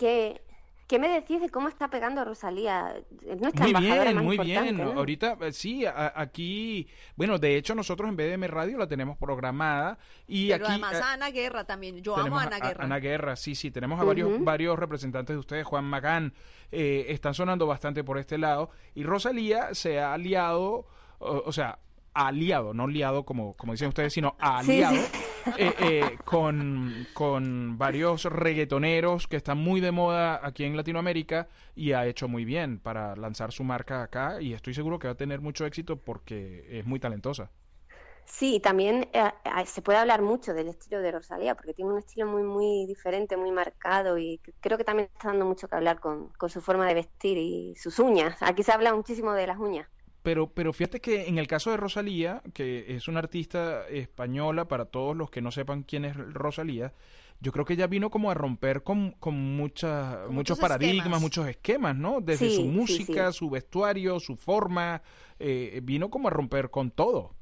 qué, 0.90 1.00
me 1.00 1.08
decís 1.08 1.40
de 1.40 1.50
cómo 1.50 1.70
está 1.70 1.88
pegando 1.90 2.26
Rosalía? 2.26 2.96
Es 3.26 3.40
nuestra 3.40 3.62
Muy 3.62 3.70
embajadora 3.70 4.04
bien, 4.04 4.16
más 4.16 4.24
muy 4.26 4.36
importante, 4.36 4.74
bien. 4.74 4.78
¿no? 4.78 5.00
Ahorita, 5.00 5.38
eh, 5.40 5.54
sí, 5.54 5.86
a- 5.86 6.12
aquí, 6.16 6.88
bueno, 7.16 7.38
de 7.38 7.56
hecho 7.56 7.76
nosotros 7.76 8.10
en 8.10 8.18
BDM 8.18 8.48
Radio 8.48 8.78
la 8.78 8.88
tenemos 8.88 9.18
programada 9.18 9.98
y 10.28 10.50
Pero 10.50 10.66
aquí 10.66 10.74
además 10.74 10.94
eh, 10.96 11.02
a 11.04 11.14
Ana 11.14 11.30
Guerra 11.32 11.64
también. 11.64 12.02
Yo 12.02 12.18
amo 12.18 12.38
a 12.38 12.44
Ana 12.44 12.60
Guerra. 12.60 12.84
Ana 12.84 13.00
Guerra, 13.00 13.36
sí, 13.38 13.56
sí, 13.56 13.72
tenemos 13.72 14.02
a 14.02 14.04
varios, 14.04 14.44
varios 14.44 14.78
representantes 14.78 15.36
de 15.36 15.40
ustedes, 15.40 15.66
Juan 15.66 15.86
Magán, 15.86 16.34
eh, 16.72 17.06
están 17.10 17.34
sonando 17.34 17.66
bastante 17.68 18.04
por 18.04 18.18
este 18.18 18.38
lado 18.38 18.70
y 18.96 19.04
Rosalía 19.04 19.74
se 19.74 20.00
ha 20.00 20.14
aliado, 20.14 20.88
o, 21.20 21.44
o 21.46 21.52
sea, 21.52 21.80
aliado, 22.14 22.74
no 22.74 22.88
liado 22.88 23.26
como, 23.26 23.56
como 23.56 23.74
dicen 23.74 23.90
ustedes, 23.90 24.14
sino 24.14 24.36
aliado 24.40 24.96
sí. 24.96 25.52
eh, 25.58 25.74
eh, 25.80 26.18
con, 26.26 27.08
con 27.14 27.78
varios 27.78 28.26
reggaetoneros 28.26 29.28
que 29.28 29.38
están 29.38 29.58
muy 29.58 29.82
de 29.82 29.92
moda 29.92 30.40
aquí 30.44 30.64
en 30.64 30.78
Latinoamérica 30.78 31.48
y 31.76 31.94
ha 31.94 32.06
hecho 32.06 32.28
muy 32.28 32.46
bien 32.46 32.80
para 32.80 33.16
lanzar 33.16 33.52
su 33.52 33.64
marca 33.64 34.04
acá 34.04 34.42
y 34.42 34.54
estoy 34.54 34.74
seguro 34.74 35.00
que 35.00 35.08
va 35.08 35.14
a 35.14 35.18
tener 35.18 35.42
mucho 35.42 35.66
éxito 35.66 35.98
porque 35.98 36.66
es 36.70 36.86
muy 36.86 37.00
talentosa. 37.00 37.52
Sí, 38.26 38.60
también 38.60 39.10
eh, 39.14 39.32
eh, 39.44 39.66
se 39.66 39.82
puede 39.82 39.98
hablar 39.98 40.22
mucho 40.22 40.54
del 40.54 40.68
estilo 40.70 41.02
de 41.02 41.12
Rosalía, 41.12 41.56
porque 41.56 41.74
tiene 41.74 41.92
un 41.92 41.98
estilo 41.98 42.28
muy, 42.28 42.44
muy 42.44 42.86
diferente, 42.86 43.36
muy 43.38 43.52
marcado 43.52 44.18
y 44.18 44.40
creo 44.62 44.78
que 44.78 44.84
también 44.84 45.10
está 45.12 45.30
dando 45.30 45.46
mucho 45.46 45.68
que 45.68 45.76
hablar 45.76 46.00
con, 46.00 46.30
con 46.34 46.50
su 46.50 46.62
forma 46.62 46.88
de 46.88 46.94
vestir 46.94 47.38
y 47.38 47.76
sus 47.76 48.00
uñas. 48.00 48.38
Aquí 48.42 48.64
se 48.64 48.72
habla 48.72 48.94
muchísimo 48.94 49.34
de 49.34 49.48
las 49.48 49.58
uñas. 49.58 49.88
Pero, 50.22 50.54
pero 50.54 50.74
fíjate 50.74 51.00
que 51.02 51.28
en 51.28 51.38
el 51.38 51.48
caso 51.48 51.72
de 51.72 51.78
Rosalía, 51.78 52.42
que 52.54 52.96
es 52.96 53.08
una 53.08 53.20
artista 53.20 53.88
española, 53.88 54.68
para 54.68 54.86
todos 54.86 55.16
los 55.16 55.30
que 55.30 55.42
no 55.42 55.52
sepan 55.52 55.84
quién 55.84 56.06
es 56.06 56.16
Rosalía, 56.18 56.94
yo 57.40 57.52
creo 57.54 57.64
que 57.66 57.74
ella 57.74 57.88
vino 57.88 58.10
como 58.10 58.30
a 58.30 58.34
romper 58.34 58.84
con, 58.84 59.12
con 59.14 59.36
muchas, 59.56 60.18
Con 60.26 60.36
muchos 60.36 60.58
muchos 60.58 60.60
paradigmas, 60.60 61.20
esquemas. 61.20 61.22
muchos 61.22 61.48
esquemas, 61.48 61.96
¿no? 61.96 62.20
Desde 62.22 62.50
Sí, 62.50 62.52
su 62.52 62.66
música, 62.66 63.32
sí. 63.32 63.32
su 63.32 63.50
vestuario, 63.50 64.20
su 64.20 64.36
forma, 64.36 65.02
eh, 65.40 65.80
vino 65.84 66.10
como 66.10 66.28
a 66.28 66.32
romper 66.32 66.70
con 66.70 66.92
todo. 66.92 67.36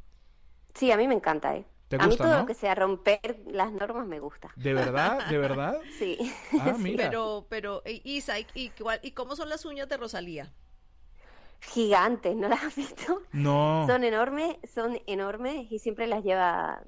Sí, 0.74 0.92
a 0.92 0.98
mí 0.98 1.08
me 1.08 1.16
encanta, 1.16 1.56
¿eh? 1.58 1.66
¿Te 1.90 1.98
a 1.98 2.08
mí 2.08 2.18
gusta, 2.18 2.24
todo 2.24 2.36
no? 2.36 2.38
lo 2.38 2.46
que 2.46 2.54
sea 2.54 2.76
romper 2.76 3.42
las 3.48 3.72
normas 3.74 4.08
me 4.08 4.20
gusta. 4.20 4.56
¿De 4.56 4.74
verdad? 4.74 5.24
¿De 5.26 5.38
verdad? 5.38 5.78
Sí. 5.90 6.18
Ah, 6.56 6.76
mira. 6.78 6.96
Pero, 7.04 7.48
pero, 7.50 7.82
eh, 7.86 8.02
Isa, 8.04 8.40
¿y, 8.40 8.48
¿y 9.02 9.12
cómo 9.12 9.36
son 9.36 9.50
las 9.50 9.66
uñas 9.66 9.88
de 9.90 9.98
Rosalía? 9.98 10.54
Gigantes, 11.60 12.36
¿no 12.36 12.48
las 12.48 12.64
has 12.64 12.76
visto? 12.76 13.22
No. 13.32 13.86
Son 13.88 14.04
enormes, 14.04 14.58
son 14.74 15.00
enormes 15.08 15.72
y 15.72 15.80
siempre 15.80 16.08
las 16.08 16.24
lleva 16.24 16.84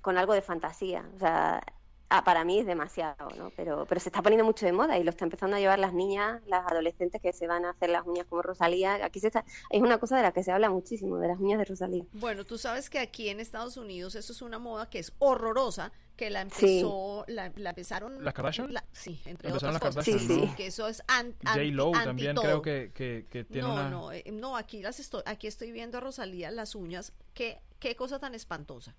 con 0.00 0.18
algo 0.18 0.34
de 0.34 0.42
fantasía. 0.42 1.08
O 1.14 1.18
sea, 1.18 1.62
ah, 2.10 2.22
para 2.24 2.44
mí 2.44 2.58
es 2.58 2.66
demasiado, 2.66 3.28
¿no? 3.36 3.50
Pero, 3.56 3.86
pero 3.86 4.00
se 4.00 4.08
está 4.08 4.22
poniendo 4.22 4.44
mucho 4.44 4.66
de 4.66 4.72
moda 4.72 4.98
y 4.98 5.04
lo 5.04 5.10
está 5.10 5.24
empezando 5.24 5.56
a 5.56 5.60
llevar 5.60 5.78
las 5.78 5.92
niñas, 5.92 6.42
las 6.46 6.66
adolescentes 6.70 7.20
que 7.20 7.32
se 7.32 7.46
van 7.46 7.64
a 7.64 7.70
hacer 7.70 7.90
las 7.90 8.06
uñas 8.06 8.26
como 8.26 8.42
Rosalía. 8.42 9.04
Aquí 9.04 9.20
se 9.20 9.28
está, 9.28 9.44
es 9.70 9.80
una 9.82 9.98
cosa 9.98 10.16
de 10.16 10.22
la 10.22 10.32
que 10.32 10.42
se 10.42 10.52
habla 10.52 10.70
muchísimo, 10.70 11.18
de 11.18 11.28
las 11.28 11.38
uñas 11.38 11.58
de 11.58 11.64
Rosalía. 11.64 12.04
Bueno, 12.12 12.44
tú 12.44 12.58
sabes 12.58 12.90
que 12.90 12.98
aquí 12.98 13.28
en 13.28 13.40
Estados 13.40 13.76
Unidos 13.76 14.14
eso 14.14 14.32
es 14.32 14.42
una 14.42 14.58
moda 14.58 14.88
que 14.88 14.98
es 14.98 15.12
horrorosa, 15.18 15.92
que 16.16 16.30
la 16.30 16.42
empezó, 16.42 17.24
la, 17.26 17.50
la 17.56 17.70
empezaron... 17.70 18.22
¿Las 18.24 18.34
Kardashian? 18.34 18.72
la- 18.72 18.84
sí, 18.92 19.20
entre 19.24 19.48
Empezaron 19.48 19.74
otras 19.76 19.96
las 19.96 20.04
cosas. 20.04 20.04
Kardashian, 20.14 20.38
Sí, 20.40 20.46
¿no? 20.46 20.56
que 20.56 20.66
eso 20.68 20.86
es 20.86 21.02
an- 21.08 21.34
J. 21.44 21.56
Lo 21.72 21.86
anti- 21.88 22.04
también 22.04 22.36
creo 22.36 22.62
que, 22.62 22.92
que, 22.94 23.26
que 23.28 23.42
tiene 23.44 23.66
no, 23.66 23.74
una... 23.74 23.90
no, 23.90 24.12
eh, 24.12 24.22
no, 24.32 24.56
aquí 24.56 24.80
las 24.80 25.00
estoy, 25.00 25.22
aquí 25.26 25.48
estoy 25.48 25.72
viendo 25.72 25.98
a 25.98 26.00
Rosalía 26.00 26.52
las 26.52 26.76
uñas. 26.76 27.12
Qué, 27.34 27.60
qué 27.80 27.96
cosa 27.96 28.20
tan 28.20 28.34
espantosa. 28.36 28.94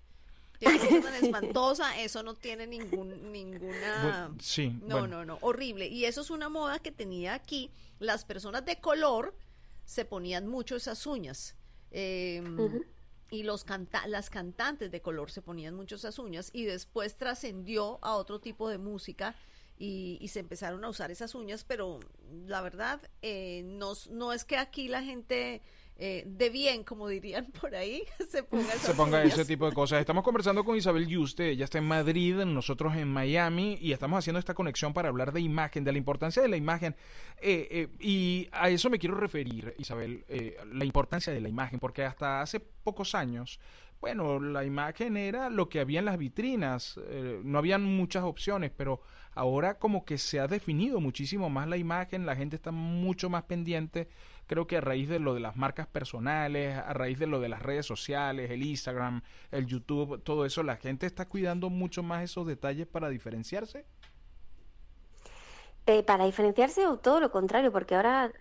Qué 0.60 0.78
cosa 0.78 1.00
tan 1.02 1.14
espantosa. 1.24 2.00
Eso 2.00 2.22
no 2.22 2.34
tiene 2.34 2.66
ningún, 2.66 3.32
ninguna. 3.32 4.28
Bu- 4.28 4.40
sí, 4.40 4.68
No, 4.82 5.00
bueno. 5.00 5.18
no, 5.18 5.24
no, 5.24 5.38
horrible. 5.42 5.86
Y 5.88 6.04
eso 6.04 6.20
es 6.20 6.30
una 6.30 6.48
moda 6.48 6.78
que 6.78 6.92
tenía 6.92 7.34
aquí. 7.34 7.70
Las 7.98 8.24
personas 8.24 8.64
de 8.64 8.80
color 8.80 9.34
se 9.84 10.04
ponían 10.04 10.46
mucho 10.46 10.76
esas 10.76 11.06
uñas. 11.06 11.54
Eh, 11.90 12.42
Y 13.30 13.42
los 13.42 13.64
canta 13.64 14.06
las 14.06 14.30
cantantes 14.30 14.90
de 14.92 15.02
color 15.02 15.32
se 15.32 15.42
ponían 15.42 15.74
mucho 15.74 15.96
esas 15.96 16.16
uñas 16.20 16.50
y 16.52 16.64
después 16.64 17.16
trascendió 17.16 17.98
a 18.02 18.14
otro 18.14 18.38
tipo 18.40 18.68
de 18.68 18.78
música 18.78 19.34
y, 19.76 20.16
y 20.20 20.28
se 20.28 20.38
empezaron 20.38 20.84
a 20.84 20.88
usar 20.88 21.10
esas 21.10 21.34
uñas, 21.34 21.64
pero 21.64 21.98
la 22.46 22.60
verdad 22.62 23.00
eh, 23.22 23.62
no, 23.64 23.94
no 24.10 24.32
es 24.32 24.44
que 24.44 24.56
aquí 24.56 24.86
la 24.86 25.02
gente 25.02 25.60
eh, 25.98 26.24
de 26.26 26.50
bien, 26.50 26.84
como 26.84 27.08
dirían 27.08 27.46
por 27.46 27.74
ahí, 27.74 28.02
se 28.30 28.42
ponga 28.42 29.22
se 29.22 29.28
ese 29.28 29.44
tipo 29.44 29.66
de 29.66 29.72
cosas. 29.72 30.00
Estamos 30.00 30.22
conversando 30.24 30.64
con 30.64 30.76
Isabel 30.76 31.06
Yuste, 31.06 31.50
ella 31.50 31.64
está 31.64 31.78
en 31.78 31.88
Madrid, 31.88 32.36
nosotros 32.44 32.96
en 32.96 33.08
Miami, 33.08 33.78
y 33.80 33.92
estamos 33.92 34.18
haciendo 34.18 34.38
esta 34.38 34.54
conexión 34.54 34.92
para 34.92 35.08
hablar 35.08 35.32
de 35.32 35.40
imagen, 35.40 35.84
de 35.84 35.92
la 35.92 35.98
importancia 35.98 36.42
de 36.42 36.48
la 36.48 36.56
imagen. 36.56 36.96
Eh, 37.40 37.68
eh, 37.70 37.88
y 37.98 38.48
a 38.52 38.68
eso 38.68 38.90
me 38.90 38.98
quiero 38.98 39.16
referir, 39.16 39.74
Isabel, 39.78 40.24
eh, 40.28 40.56
la 40.72 40.84
importancia 40.84 41.32
de 41.32 41.40
la 41.40 41.48
imagen, 41.48 41.80
porque 41.80 42.04
hasta 42.04 42.42
hace 42.42 42.60
pocos 42.60 43.14
años, 43.14 43.58
bueno, 44.00 44.38
la 44.38 44.64
imagen 44.64 45.16
era 45.16 45.48
lo 45.50 45.68
que 45.68 45.80
había 45.80 46.00
en 46.00 46.04
las 46.04 46.18
vitrinas, 46.18 47.00
eh, 47.08 47.40
no 47.42 47.58
habían 47.58 47.82
muchas 47.82 48.24
opciones, 48.24 48.70
pero 48.76 49.00
ahora 49.34 49.78
como 49.78 50.04
que 50.04 50.18
se 50.18 50.38
ha 50.38 50.46
definido 50.46 51.00
muchísimo 51.00 51.50
más 51.50 51.66
la 51.66 51.76
imagen, 51.76 52.26
la 52.26 52.36
gente 52.36 52.56
está 52.56 52.70
mucho 52.70 53.30
más 53.30 53.44
pendiente, 53.44 54.08
creo 54.46 54.66
que 54.66 54.76
a 54.76 54.80
raíz 54.80 55.08
de 55.08 55.18
lo 55.18 55.34
de 55.34 55.40
las 55.40 55.56
marcas 55.56 55.86
personales, 55.86 56.76
a 56.76 56.92
raíz 56.92 57.18
de 57.18 57.26
lo 57.26 57.40
de 57.40 57.48
las 57.48 57.62
redes 57.62 57.86
sociales, 57.86 58.50
el 58.50 58.62
Instagram, 58.62 59.22
el 59.50 59.66
YouTube, 59.66 60.22
todo 60.22 60.44
eso, 60.44 60.62
la 60.62 60.76
gente 60.76 61.06
está 61.06 61.28
cuidando 61.28 61.70
mucho 61.70 62.02
más 62.02 62.24
esos 62.24 62.46
detalles 62.46 62.86
para 62.86 63.08
diferenciarse. 63.08 63.84
Eh, 65.86 66.02
para 66.02 66.24
diferenciarse 66.24 66.86
o 66.86 66.98
todo 66.98 67.20
lo 67.20 67.30
contrario, 67.30 67.70
porque 67.70 67.94
ahora 67.94 68.32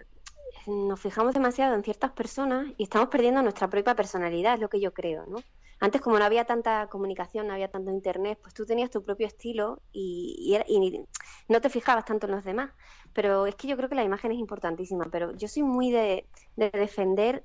nos 0.66 1.00
fijamos 1.00 1.34
demasiado 1.34 1.76
en 1.76 1.84
ciertas 1.84 2.12
personas 2.12 2.68
y 2.78 2.84
estamos 2.84 3.10
perdiendo 3.10 3.42
nuestra 3.44 3.70
propia 3.70 3.96
personalidad, 3.96 4.56
es 4.56 4.62
lo 4.62 4.70
que 4.70 4.80
yo 4.80 4.94
creo, 4.94 5.26
¿no? 5.28 5.38
Antes, 5.80 6.02
como 6.02 6.18
no 6.18 6.26
había 6.26 6.46
tanta 6.46 6.88
comunicación, 6.88 7.48
no 7.48 7.54
había 7.54 7.70
tanto 7.70 7.92
internet, 7.92 8.40
pues 8.42 8.54
tú 8.54 8.66
tenías 8.66 8.90
tu 8.90 9.04
propio 9.04 9.28
estilo 9.28 9.82
y, 9.92 10.58
y 10.68 10.74
y 10.74 11.06
no 11.50 11.62
te 11.62 11.70
fijabas 11.70 12.06
tanto 12.06 12.28
en 12.28 12.32
los 12.32 12.44
demás. 12.44 12.72
Pero 13.16 13.48
es 13.48 13.56
que 13.56 13.68
yo 13.68 13.78
creo 13.78 13.90
que 13.90 13.96
la 13.96 14.04
imagen 14.04 14.32
es 14.34 14.38
importantísima, 14.38 15.06
pero 15.12 15.32
yo 15.36 15.48
soy 15.48 15.64
muy 15.64 15.90
de, 15.90 16.28
de 16.58 16.70
defender 16.70 17.44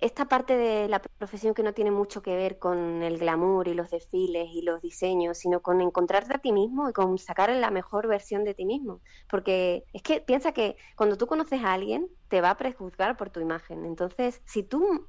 esta 0.00 0.26
parte 0.26 0.56
de 0.56 0.88
la 0.88 1.00
profesión 1.00 1.54
que 1.54 1.62
no 1.64 1.74
tiene 1.74 1.90
mucho 1.90 2.22
que 2.22 2.36
ver 2.36 2.58
con 2.58 3.02
el 3.02 3.18
glamour 3.18 3.66
y 3.66 3.74
los 3.74 3.90
desfiles 3.90 4.48
y 4.52 4.62
los 4.62 4.80
diseños, 4.80 5.38
sino 5.38 5.60
con 5.60 5.80
encontrarte 5.80 6.34
a 6.34 6.38
ti 6.38 6.52
mismo 6.52 6.88
y 6.88 6.92
con 6.92 7.18
sacar 7.18 7.50
la 7.50 7.70
mejor 7.70 8.06
versión 8.06 8.44
de 8.44 8.54
ti 8.54 8.64
mismo. 8.64 9.00
Porque 9.28 9.84
es 9.92 10.02
que 10.02 10.20
piensa 10.20 10.52
que 10.52 10.76
cuando 10.94 11.16
tú 11.16 11.26
conoces 11.26 11.64
a 11.64 11.72
alguien, 11.72 12.08
te 12.28 12.40
va 12.40 12.50
a 12.50 12.56
prejuzgar 12.56 13.16
por 13.16 13.30
tu 13.30 13.40
imagen. 13.40 13.84
Entonces, 13.84 14.40
si 14.44 14.62
tú 14.62 15.08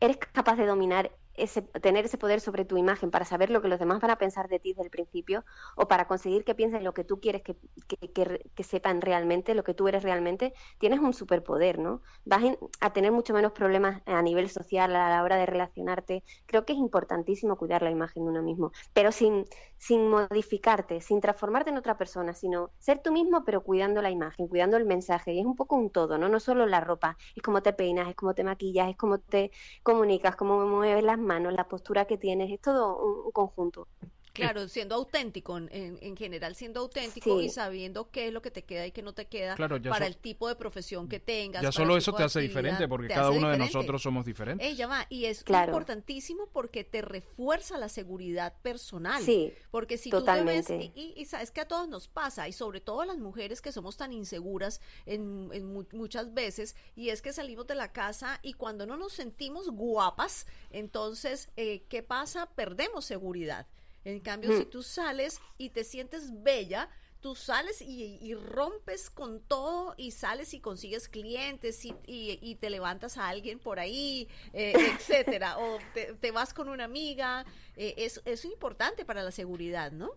eres 0.00 0.16
capaz 0.16 0.56
de 0.56 0.66
dominar 0.66 1.10
ese, 1.34 1.62
tener 1.62 2.04
ese 2.04 2.18
poder 2.18 2.40
sobre 2.40 2.64
tu 2.64 2.76
imagen 2.76 3.10
para 3.10 3.24
saber 3.24 3.50
lo 3.50 3.62
que 3.62 3.68
los 3.68 3.78
demás 3.78 4.00
van 4.00 4.10
a 4.10 4.18
pensar 4.18 4.48
de 4.48 4.58
ti 4.60 4.70
desde 4.72 4.84
el 4.84 4.90
principio 4.90 5.44
o 5.76 5.88
para 5.88 6.06
conseguir 6.06 6.44
que 6.44 6.54
piensen 6.54 6.84
lo 6.84 6.94
que 6.94 7.04
tú 7.04 7.20
quieres 7.20 7.42
que, 7.42 7.56
que, 7.88 8.10
que- 8.54 8.64
sepan 8.64 9.00
realmente, 9.00 9.54
lo 9.54 9.64
que 9.64 9.74
tú 9.74 9.88
eres 9.88 10.02
realmente, 10.02 10.54
tienes 10.78 11.00
un 11.00 11.12
superpoder, 11.12 11.78
¿no? 11.78 12.02
Vas 12.24 12.42
a 12.80 12.92
tener 12.92 13.12
mucho 13.12 13.34
menos 13.34 13.52
problemas 13.52 14.02
a 14.06 14.22
nivel 14.22 14.48
social 14.48 14.94
a 14.96 15.10
la 15.10 15.22
hora 15.22 15.36
de 15.36 15.46
relacionarte. 15.46 16.24
Creo 16.46 16.64
que 16.64 16.72
es 16.72 16.78
importantísimo 16.78 17.56
cuidar 17.56 17.82
la 17.82 17.90
imagen 17.90 18.24
de 18.24 18.30
uno 18.30 18.42
mismo, 18.42 18.72
pero 18.92 19.12
sin, 19.12 19.44
sin 19.76 20.08
modificarte, 20.08 21.00
sin 21.00 21.20
transformarte 21.20 21.70
en 21.70 21.76
otra 21.76 21.98
persona, 21.98 22.34
sino 22.34 22.72
ser 22.78 23.00
tú 23.02 23.12
mismo, 23.12 23.44
pero 23.44 23.62
cuidando 23.64 24.00
la 24.02 24.10
imagen, 24.10 24.48
cuidando 24.48 24.76
el 24.76 24.84
mensaje. 24.86 25.32
Y 25.34 25.40
es 25.40 25.46
un 25.46 25.56
poco 25.56 25.76
un 25.76 25.90
todo, 25.90 26.18
¿no? 26.18 26.28
No 26.28 26.40
solo 26.40 26.66
la 26.66 26.80
ropa, 26.80 27.16
es 27.34 27.42
como 27.42 27.62
te 27.62 27.72
peinas, 27.72 28.08
es 28.08 28.14
como 28.14 28.34
te 28.34 28.44
maquillas, 28.44 28.88
es 28.90 28.96
como 28.96 29.18
te 29.18 29.50
comunicas, 29.82 30.36
cómo 30.36 30.64
mueves 30.66 31.02
las 31.04 31.18
manos, 31.22 31.52
la 31.54 31.68
postura 31.68 32.06
que 32.06 32.18
tienes, 32.18 32.50
es 32.50 32.60
todo 32.60 32.96
un, 32.98 33.26
un 33.26 33.32
conjunto. 33.32 33.88
Claro, 34.32 34.66
siendo 34.68 34.94
auténtico, 34.94 35.58
en, 35.58 35.68
en- 35.72 35.98
en 36.00 36.16
general 36.16 36.54
siendo 36.54 36.80
auténtico 36.80 37.38
Sí. 37.40 37.46
y 37.46 37.50
sabiendo 37.50 38.10
qué 38.10 38.28
es 38.28 38.32
lo 38.32 38.40
que 38.42 38.50
te 38.50 38.64
queda 38.64 38.86
y 38.86 38.92
qué 38.92 39.02
no 39.02 39.12
te 39.12 39.26
queda 39.26 39.54
Claro, 39.56 39.80
para 39.82 39.98
so- 39.98 40.04
el 40.04 40.16
tipo 40.16 40.48
de 40.48 40.56
profesión 40.56 41.08
que 41.08 41.20
tengas. 41.20 41.62
Ya 41.62 41.70
solo 41.72 41.96
eso 41.96 42.12
te 42.14 42.22
hace 42.22 42.40
diferente, 42.40 42.88
porque 42.88 43.08
cada 43.08 43.30
uno 43.30 43.48
de 43.50 43.58
nosotros 43.58 44.02
somos 44.02 44.24
diferentes. 44.24 44.66
Ey, 44.66 44.74
ya 44.76 44.86
va, 44.86 45.06
y 45.10 45.26
es 45.26 45.44
Claro. 45.44 45.72
importantísimo 45.72 46.46
porque 46.52 46.84
te 46.84 47.02
refuerza 47.02 47.76
la 47.78 47.88
seguridad 47.88 48.54
personal. 48.62 49.22
Sí, 49.22 49.52
Porque 49.70 49.98
si 49.98 50.10
totalmente. 50.10 50.62
tú 50.62 50.66
te 50.68 50.78
ves, 50.78 50.90
y, 50.94 51.00
y- 51.00 51.20
y 51.20 51.24
sabes 51.26 51.50
que 51.50 51.60
a 51.60 51.68
todos 51.68 51.88
nos 51.88 52.08
pasa, 52.08 52.48
y 52.48 52.52
sobre 52.52 52.80
todo 52.80 53.02
a 53.02 53.06
las 53.06 53.18
mujeres 53.18 53.60
que 53.60 53.72
somos 53.72 53.96
tan 53.96 54.12
inseguras 54.12 54.80
en, 55.06 55.50
en 55.52 55.66
mu- 55.72 55.84
muchas 55.92 56.32
veces, 56.34 56.74
y 56.96 57.10
es 57.10 57.20
que 57.22 57.32
salimos 57.32 57.66
de 57.66 57.74
la 57.74 57.92
casa 57.92 58.38
y 58.42 58.54
cuando 58.54 58.86
no 58.86 58.96
nos 58.96 59.12
sentimos 59.12 59.68
guapas, 59.70 60.46
entonces, 60.70 61.50
eh, 61.56 61.84
¿qué 61.88 62.02
pasa? 62.02 62.46
Perdemos 62.54 63.04
seguridad. 63.04 63.66
En 64.04 64.20
cambio, 64.20 64.50
Mm. 64.50 64.58
si 64.58 64.64
tú 64.66 64.82
sales 64.82 65.40
y 65.58 65.70
te 65.70 65.84
sientes 65.84 66.42
bella, 66.42 66.88
tú 67.20 67.36
sales 67.36 67.80
y, 67.80 68.18
y 68.20 68.34
rompes 68.34 69.08
con 69.10 69.40
todo 69.40 69.94
y 69.96 70.10
sales 70.10 70.54
y 70.54 70.60
consigues 70.60 71.08
clientes 71.08 71.84
y, 71.84 71.94
y- 72.06 72.38
y 72.42 72.56
te 72.56 72.68
levantas 72.68 73.16
a 73.16 73.28
alguien 73.28 73.60
por 73.60 73.78
ahí, 73.78 74.28
eh, 74.52 74.72
etcétera, 75.38 75.56
o 75.58 75.78
te, 75.94 76.14
te 76.14 76.30
vas 76.32 76.52
con 76.52 76.68
una 76.68 76.84
amiga, 76.84 77.44
eh, 77.76 77.94
es, 77.96 78.20
es 78.24 78.44
importante 78.44 79.04
para 79.04 79.22
la 79.22 79.30
seguridad, 79.30 79.92
¿no? 79.92 80.10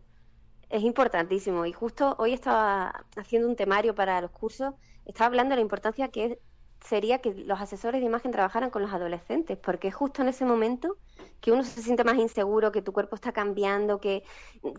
Es 0.69 0.81
importantísimo 0.81 1.65
y 1.67 1.73
justo 1.73 2.15
hoy 2.17 2.33
estaba 2.33 3.05
haciendo 3.15 3.47
un 3.47 3.55
temario 3.55 3.93
para 3.93 4.19
los 4.19 4.31
cursos, 4.31 4.73
estaba 5.05 5.27
hablando 5.27 5.51
de 5.51 5.57
la 5.57 5.61
importancia 5.61 6.07
que 6.07 6.25
es- 6.25 6.37
sería 6.85 7.19
que 7.19 7.33
los 7.33 7.59
asesores 7.61 8.01
de 8.01 8.07
imagen 8.07 8.31
trabajaran 8.31 8.69
con 8.69 8.81
los 8.83 8.93
adolescentes, 8.93 9.57
porque 9.57 9.89
es 9.89 9.95
justo 9.95 10.21
en 10.21 10.29
ese 10.29 10.45
momento 10.45 10.99
que 11.41 11.51
uno 11.51 11.63
se 11.63 11.81
siente 11.81 12.03
más 12.03 12.17
inseguro, 12.17 12.71
que 12.71 12.81
tu 12.81 12.93
cuerpo 12.93 13.15
está 13.15 13.31
cambiando, 13.33 13.99
que, 13.99 14.23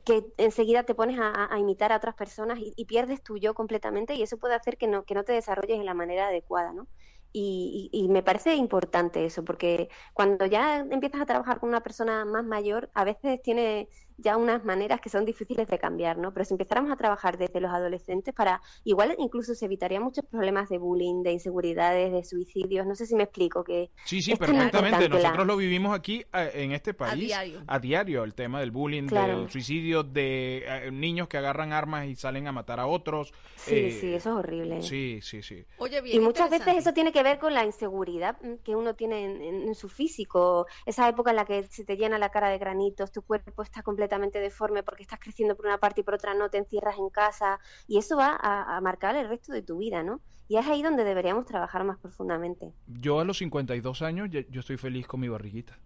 que 0.05 0.27
enseguida 0.39 0.85
te 0.85 0.95
pones 0.95 1.19
a, 1.21 1.53
a 1.53 1.59
imitar 1.59 1.93
a 1.93 1.97
otras 1.97 2.15
personas 2.15 2.59
y, 2.61 2.85
pierdes 2.87 3.23
tu 3.23 3.37
yo 3.39 3.55
completamente 3.55 4.15
y 4.15 4.23
eso 4.23 4.39
puede 4.39 4.55
hacer 4.55 4.79
que 4.79 4.87
no, 4.89 5.05
que 5.05 5.15
no 5.15 5.25
te 5.25 5.33
desarrolles 5.33 5.79
de 5.79 5.85
la 5.85 5.95
manera 5.95 6.29
adecuada, 6.29 6.73
¿no? 6.73 6.89
Y, 7.33 7.91
y- 7.93 8.05
y 8.05 8.09
me 8.09 8.23
parece 8.23 8.55
importante 8.55 9.25
eso, 9.27 9.45
porque 9.45 9.89
cuando 10.15 10.47
ya 10.47 10.79
empiezas 10.81 11.21
a 11.21 11.27
trabajar 11.27 11.61
con 11.61 11.69
una 11.69 11.83
persona 11.83 12.25
más 12.25 12.45
mayor, 12.45 12.91
a 12.95 13.05
veces 13.05 13.43
tiene 13.43 13.89
ya 14.19 14.37
unas 14.37 14.65
maneras 14.65 15.01
que 15.01 15.09
son 15.09 15.25
difíciles 15.25 15.69
de 15.69 15.79
cambiar, 15.79 16.17
¿no? 16.19 16.33
Pero 16.33 16.45
si 16.45 16.55
empezáramos 16.55 16.91
a 16.91 16.97
trabajar 16.97 17.37
desde 17.39 17.61
los 17.61 17.71
adolescentes, 17.73 18.35
para 18.35 18.63
igual 18.85 19.15
incluso 19.19 19.55
se 19.55 19.67
evitarían 19.67 20.03
muchos 20.03 20.25
problemas 20.25 20.69
de 20.69 20.79
bullying, 20.79 21.23
de 21.23 21.33
inseguridades, 21.33 22.13
de 22.13 22.25
suicidios, 22.25 22.87
no 22.87 22.95
sé 22.95 23.07
si 23.07 23.15
me 23.15 23.25
explico, 23.25 23.63
que 23.65 23.91
Sí, 24.05 24.23
sí, 24.23 24.35
perfectamente. 24.37 25.09
la- 25.09 25.19
Nosotros 25.19 25.47
lo 25.47 25.57
vivimos 25.57 25.95
aquí 25.95 26.25
eh, 26.33 26.51
en 26.55 26.73
este 26.73 26.95
país 26.95 27.27
diario. 27.27 27.63
a 27.67 27.79
diario, 27.79 28.25
el 28.25 28.35
tema 28.35 28.61
del 28.61 28.71
bullying, 28.71 29.07
Claro. 29.09 29.41
del 29.41 29.51
suicidio, 29.51 30.03
de 30.03 30.65
eh, 30.67 30.91
niños 30.91 31.29
que 31.29 31.37
agarran 31.37 31.73
armas 31.73 32.07
y 32.07 32.17
salen 32.17 32.47
a 32.49 32.53
matar 32.53 32.81
a 32.81 32.87
otros. 32.87 33.35
sí, 33.57 33.75
eh, 33.77 33.91
sí, 34.01 34.15
eso 34.15 34.31
es 34.31 34.37
horrible. 34.39 34.81
Sí, 34.83 35.19
sí, 35.23 35.43
sí. 35.43 35.67
Oye, 35.79 36.01
bien 36.01 36.17
Y 36.17 36.21
muchas 36.25 36.49
veces 36.49 36.75
eso 36.79 36.93
tiene 36.95 37.13
que 37.13 37.23
ver 37.23 37.39
con 37.39 37.53
la 37.53 37.65
inseguridad 37.65 38.37
mm, 38.43 38.63
que 38.65 38.75
uno 38.77 38.95
tiene 38.95 39.25
en, 39.25 39.43
en- 39.43 39.69
en 39.69 39.75
su 39.75 39.89
físico, 39.91 40.67
esa 40.87 41.07
época 41.09 41.31
en 41.31 41.37
la 41.37 41.45
que 41.45 41.65
se 41.65 41.85
te 41.85 41.97
llena 41.97 42.19
la 42.19 42.31
cara 42.31 42.49
de 42.49 42.59
granitos, 42.59 43.13
tu 43.13 43.23
cuerpo 43.23 43.63
está 43.63 43.83
completamente 43.83 44.06
deforme 44.09 44.83
porque 44.83 45.03
estás 45.03 45.19
creciendo 45.21 45.57
por 45.57 45.67
una 45.67 45.79
parte 45.79 46.01
y 46.01 46.05
por 46.05 46.15
otra 46.15 46.35
no, 46.35 46.49
te 46.51 46.59
encierras 46.59 46.97
en 46.99 47.11
casa 47.11 47.59
y 47.87 47.99
eso 47.99 48.17
va 48.17 48.37
a, 48.41 48.77
a 48.77 48.81
marcar 48.81 49.17
el 49.17 49.29
resto 49.29 49.53
de 49.53 49.63
tu 49.63 49.79
vida, 49.79 50.03
¿no? 50.03 50.21
Y 50.49 50.57
es 50.59 50.67
ahí 50.67 50.83
donde 50.83 51.03
deberíamos 51.05 51.45
trabajar 51.45 51.83
más 51.85 51.99
profundamente. 51.99 52.73
Yo 52.87 53.19
a 53.21 53.25
los 53.25 53.39
52 53.39 54.03
años, 54.03 54.29
ya- 54.31 54.45
yo 54.49 54.61
estoy 54.61 54.77
feliz 54.77 55.07
con 55.07 55.21
mi 55.21 55.29
barriguita. 55.29 55.77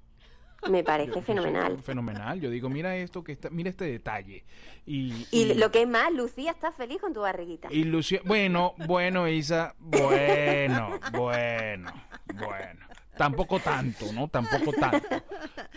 Me 0.69 0.85
parece 0.85 1.15
yo 1.15 1.23
fenomenal. 1.23 1.83
Fenomenal. 1.83 2.39
Yo 2.39 2.51
digo, 2.51 2.69
mira 2.69 2.95
esto, 2.95 3.25
que 3.25 3.33
está, 3.33 3.49
mira 3.49 3.71
este 3.71 3.87
detalle. 3.87 4.45
Y, 4.85 5.27
Y 5.31 5.55
lo 5.55 5.71
que 5.71 5.81
es 5.83 5.89
más, 5.89 6.13
Lucía 6.13 6.51
está 6.51 6.71
feliz 6.73 7.01
con 7.01 7.15
tu 7.15 7.21
barriguita. 7.23 7.69
y 7.73 7.85
Lucia- 7.85 8.21
bueno, 8.27 8.75
bueno, 8.87 9.27
Isa, 9.27 9.75
bueno, 9.79 11.01
bueno, 11.13 11.91
bueno. 12.35 12.87
Tampoco 13.25 13.61
tanto, 13.61 14.13
¿no? 14.13 14.29
Tampoco 14.29 14.73
tanto. 14.73 15.07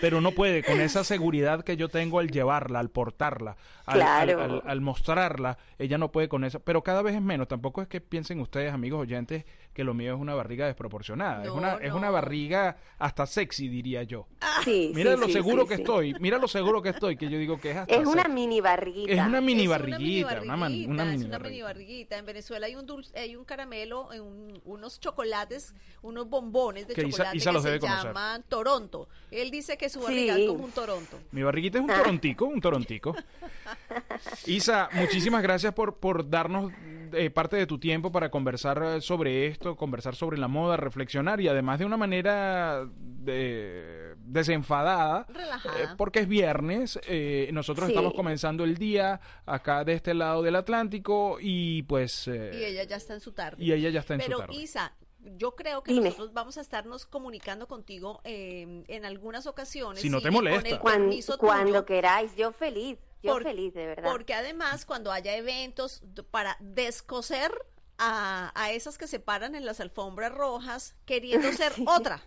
Pero 0.01 0.21
no 0.21 0.32
puede, 0.32 0.63
con 0.63 0.79
esa 0.82 1.03
seguridad 1.03 1.63
que 1.63 1.77
yo 1.77 1.89
tengo 1.89 2.19
al 2.19 2.29
llevarla, 2.32 2.79
al 2.79 2.89
portarla, 2.89 3.56
al, 3.86 4.01
al- 4.01 4.25
Claro. 4.27 4.41
al- 4.41 4.63
al 4.65 4.82
mostrarla, 4.82 5.58
ella 5.77 5.97
no 5.97 6.12
puede 6.12 6.27
con 6.29 6.43
eso. 6.43 6.60
Pero 6.62 6.84
cada 6.84 7.01
vez 7.01 7.15
es 7.15 7.21
menos. 7.21 7.47
Tampoco 7.47 7.82
es 7.82 7.88
que 7.88 8.01
piensen 8.01 8.39
ustedes, 8.39 8.73
amigos 8.73 9.01
oyentes, 9.01 9.45
que 9.73 9.84
lo 9.84 9.93
mío 9.93 10.13
es 10.15 10.19
una 10.19 10.34
barriga 10.36 10.65
desproporcionada. 10.65 11.41
es, 11.43 11.47
No, 11.49 11.56
una, 11.56 11.73
es 11.75 11.91
una 11.93 12.10
barriga 12.10 12.77
hasta 12.99 13.25
sexy, 13.25 13.67
diría 13.67 14.03
yo. 14.03 14.27
Sí, 14.63 14.91
Mira 14.95 15.13
sí, 15.15 15.19
lo 15.19 15.26
sí, 15.28 15.34
seguro 15.34 15.63
sí, 15.63 15.67
que 15.69 15.76
sí. 15.76 15.82
estoy, 15.82 16.15
mira 16.19 16.38
lo 16.38 16.47
seguro 16.47 16.82
que 16.82 16.89
estoy, 16.89 17.17
que 17.17 17.30
yo 17.30 17.38
digo 17.38 17.60
que 17.60 17.71
es 17.71 17.78
hasta 17.78 17.95
Es 17.95 18.06
una 18.08 18.28
mini 18.28 18.62
barriguita. 18.62 19.12
Es 19.12 19.19
una 19.28 19.41
mini 19.41 19.63
Es 19.63 19.69
barriguita, 19.69 20.41
una, 20.41 20.58
man- 20.58 20.60
barriguita, 20.62 20.91
una 20.91 21.04
es 21.04 21.10
mini 21.12 21.26
una 21.26 21.38
barriguita. 21.38 21.49
mini 21.49 21.62
barriguita. 21.62 22.17
En 22.17 22.26
Venezuela 22.26 22.65
hay 22.67 22.76
un 22.76 22.86
dulce, 22.86 23.17
hay 23.19 23.36
un 23.36 23.45
caramelo, 23.45 24.10
un- 24.10 24.62
unos 24.65 24.99
chocolates, 24.99 25.73
unos 26.02 26.30
bombones 26.30 26.88
de 26.88 26.93
Que 26.93 27.02
Isa- 27.02 27.10
chocolate 27.12 27.38
Isa 27.38 27.49
que 27.49 27.54
los 27.54 27.63
se 27.63 27.67
debe 27.69 27.80
conocer. 27.80 28.06
llaman 28.08 28.43
Toronto. 28.47 29.08
Él 29.32 29.52
dice 29.52 29.78
que 29.78 29.89
su 29.89 29.99
Sí. 29.99 30.06
barriga 30.06 30.38
es 30.38 30.47
como 30.47 30.63
un 30.65 30.71
Toronto. 30.71 31.19
Mi 31.32 31.43
barriguita 31.43 31.78
es 31.78 31.82
un 31.84 31.89
torontico, 31.89 32.45
un 32.45 32.62
torontico. 32.62 33.15
Isa, 34.47 34.89
muchísimas 34.93 35.41
gracias 35.43 35.73
por, 35.73 35.95
por 35.95 36.30
darnos 36.30 36.71
eh, 37.13 37.30
parte 37.30 37.56
de 37.56 37.67
tu 37.67 37.78
tiempo 37.80 38.12
para 38.12 38.30
conversar 38.32 38.82
eh, 38.84 39.02
sobre 39.02 39.47
esto, 39.47 39.76
conversar 39.76 40.15
sobre 40.15 40.38
la 40.38 40.47
moda, 40.47 40.78
reflexionar 40.78 41.39
y 41.41 41.47
además 41.47 41.80
de 41.80 41.86
una 41.86 41.97
manera 41.97 42.86
de- 42.97 44.12
desenfadada. 44.23 45.25
Relajada. 45.29 45.79
eh, 45.83 45.88
porque 45.97 46.19
es 46.19 46.27
viernes, 46.27 46.99
eh, 47.07 47.49
nosotros 47.53 47.88
Sí. 47.88 47.93
estamos 47.93 48.13
comenzando 48.13 48.63
el 48.63 48.77
día 48.77 49.19
acá 49.45 49.83
de 49.83 49.93
este 49.93 50.13
lado 50.13 50.41
del 50.41 50.55
Atlántico 50.55 51.38
y 51.39 51.83
pues... 51.83 52.27
eh, 52.27 52.51
Y 52.53 52.63
ella 52.63 52.83
ya 52.83 52.95
está 52.95 53.13
en 53.13 53.19
su 53.21 53.31
tarde. 53.33 53.63
y 53.63 53.71
ella 53.71 53.89
ya 53.89 53.99
está 53.99 54.13
en 54.15 54.19
Pero 54.21 54.38
su 54.38 54.41
tarde. 54.43 54.55
Isa, 54.55 54.93
yo 55.38 55.55
creo 55.55 55.83
que 55.83 55.93
Dime. 55.93 56.05
nosotros 56.05 56.33
vamos 56.33 56.57
a 56.57 56.62
estarnos 56.62 57.05
comunicando 57.05 57.67
contigo 57.67 58.21
eh, 58.23 58.83
en 58.88 59.05
algunas 59.05 59.45
ocasiones. 59.47 60.01
Si 60.01 60.09
no 60.09 60.17
te 60.19 60.25
con 60.29 60.33
molesta. 60.36 60.69
el 60.69 61.38
cuando 61.38 61.86
queráis, 61.86 62.36
yo 62.36 62.51
feliz, 62.51 62.97
yo 63.21 63.33
Por- 63.33 63.43
feliz, 63.43 63.73
de 63.73 63.86
verdad. 63.86 64.12
Porque 64.12 64.33
además, 64.33 64.86
cuando 64.86 65.12
haya 65.12 65.36
eventos 65.36 66.01
para 66.31 66.57
descoser 66.59 67.51
a, 67.97 68.51
a 68.55 68.71
esas 68.71 68.97
que 68.97 69.07
se 69.07 69.19
paran 69.19 69.55
en 69.55 69.65
las 69.65 69.79
alfombras 69.79 70.31
rojas 70.33 70.95
queriendo 71.05 71.51
ser 71.53 71.71
otra. 71.88 72.21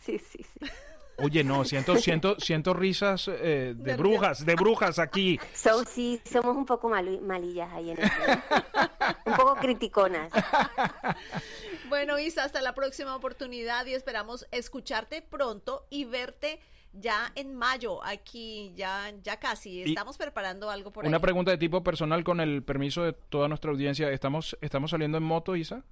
Sí, 0.00 0.18
sí, 0.18 0.42
sí. 0.42 0.66
Oye, 1.18 1.44
no, 1.44 1.64
siento, 1.64 1.96
siento, 1.96 2.36
siento 2.40 2.74
risas 2.74 3.28
eh, 3.28 3.74
de 3.76 3.96
brujas, 3.96 4.44
de 4.44 4.54
brujas 4.56 4.98
aquí. 4.98 5.38
So- 5.54 5.84
sí, 5.84 6.20
somos 6.30 6.56
un 6.56 6.66
poco 6.66 6.88
malillas 6.88 7.72
ahí 7.72 7.90
en 7.90 7.98
esto. 8.00 8.22
un 9.26 9.34
poco 9.34 9.54
criticonas. 9.56 10.32
Bueno, 11.88 12.18
Isa, 12.18 12.44
hasta 12.44 12.62
la 12.62 12.74
próxima 12.74 13.14
oportunidad 13.14 13.84
y 13.86 13.92
esperamos 13.94 14.46
escucharte 14.50 15.22
pronto 15.22 15.86
y 15.90 16.06
verte 16.06 16.58
ya 16.94 17.30
en 17.34 17.54
mayo 17.54 18.02
aquí, 18.04 18.72
ya, 18.74 19.12
ya 19.22 19.38
casi. 19.38 19.82
Y- 19.82 19.82
Estamos 19.90 20.16
preparando 20.16 20.70
algo 20.70 20.92
por 20.92 21.04
Una 21.04 21.18
ahí. 21.18 21.22
pregunta 21.22 21.50
de 21.50 21.58
tipo 21.58 21.84
personal 21.84 22.24
con 22.24 22.40
el 22.40 22.62
permiso 22.62 23.02
de 23.04 23.12
toda 23.12 23.48
nuestra 23.48 23.70
audiencia. 23.70 24.10
¿Estamos, 24.10 24.56
estamos 24.60 24.90
saliendo 24.92 25.18
en 25.18 25.24
moto, 25.24 25.56
Isa? 25.56 25.84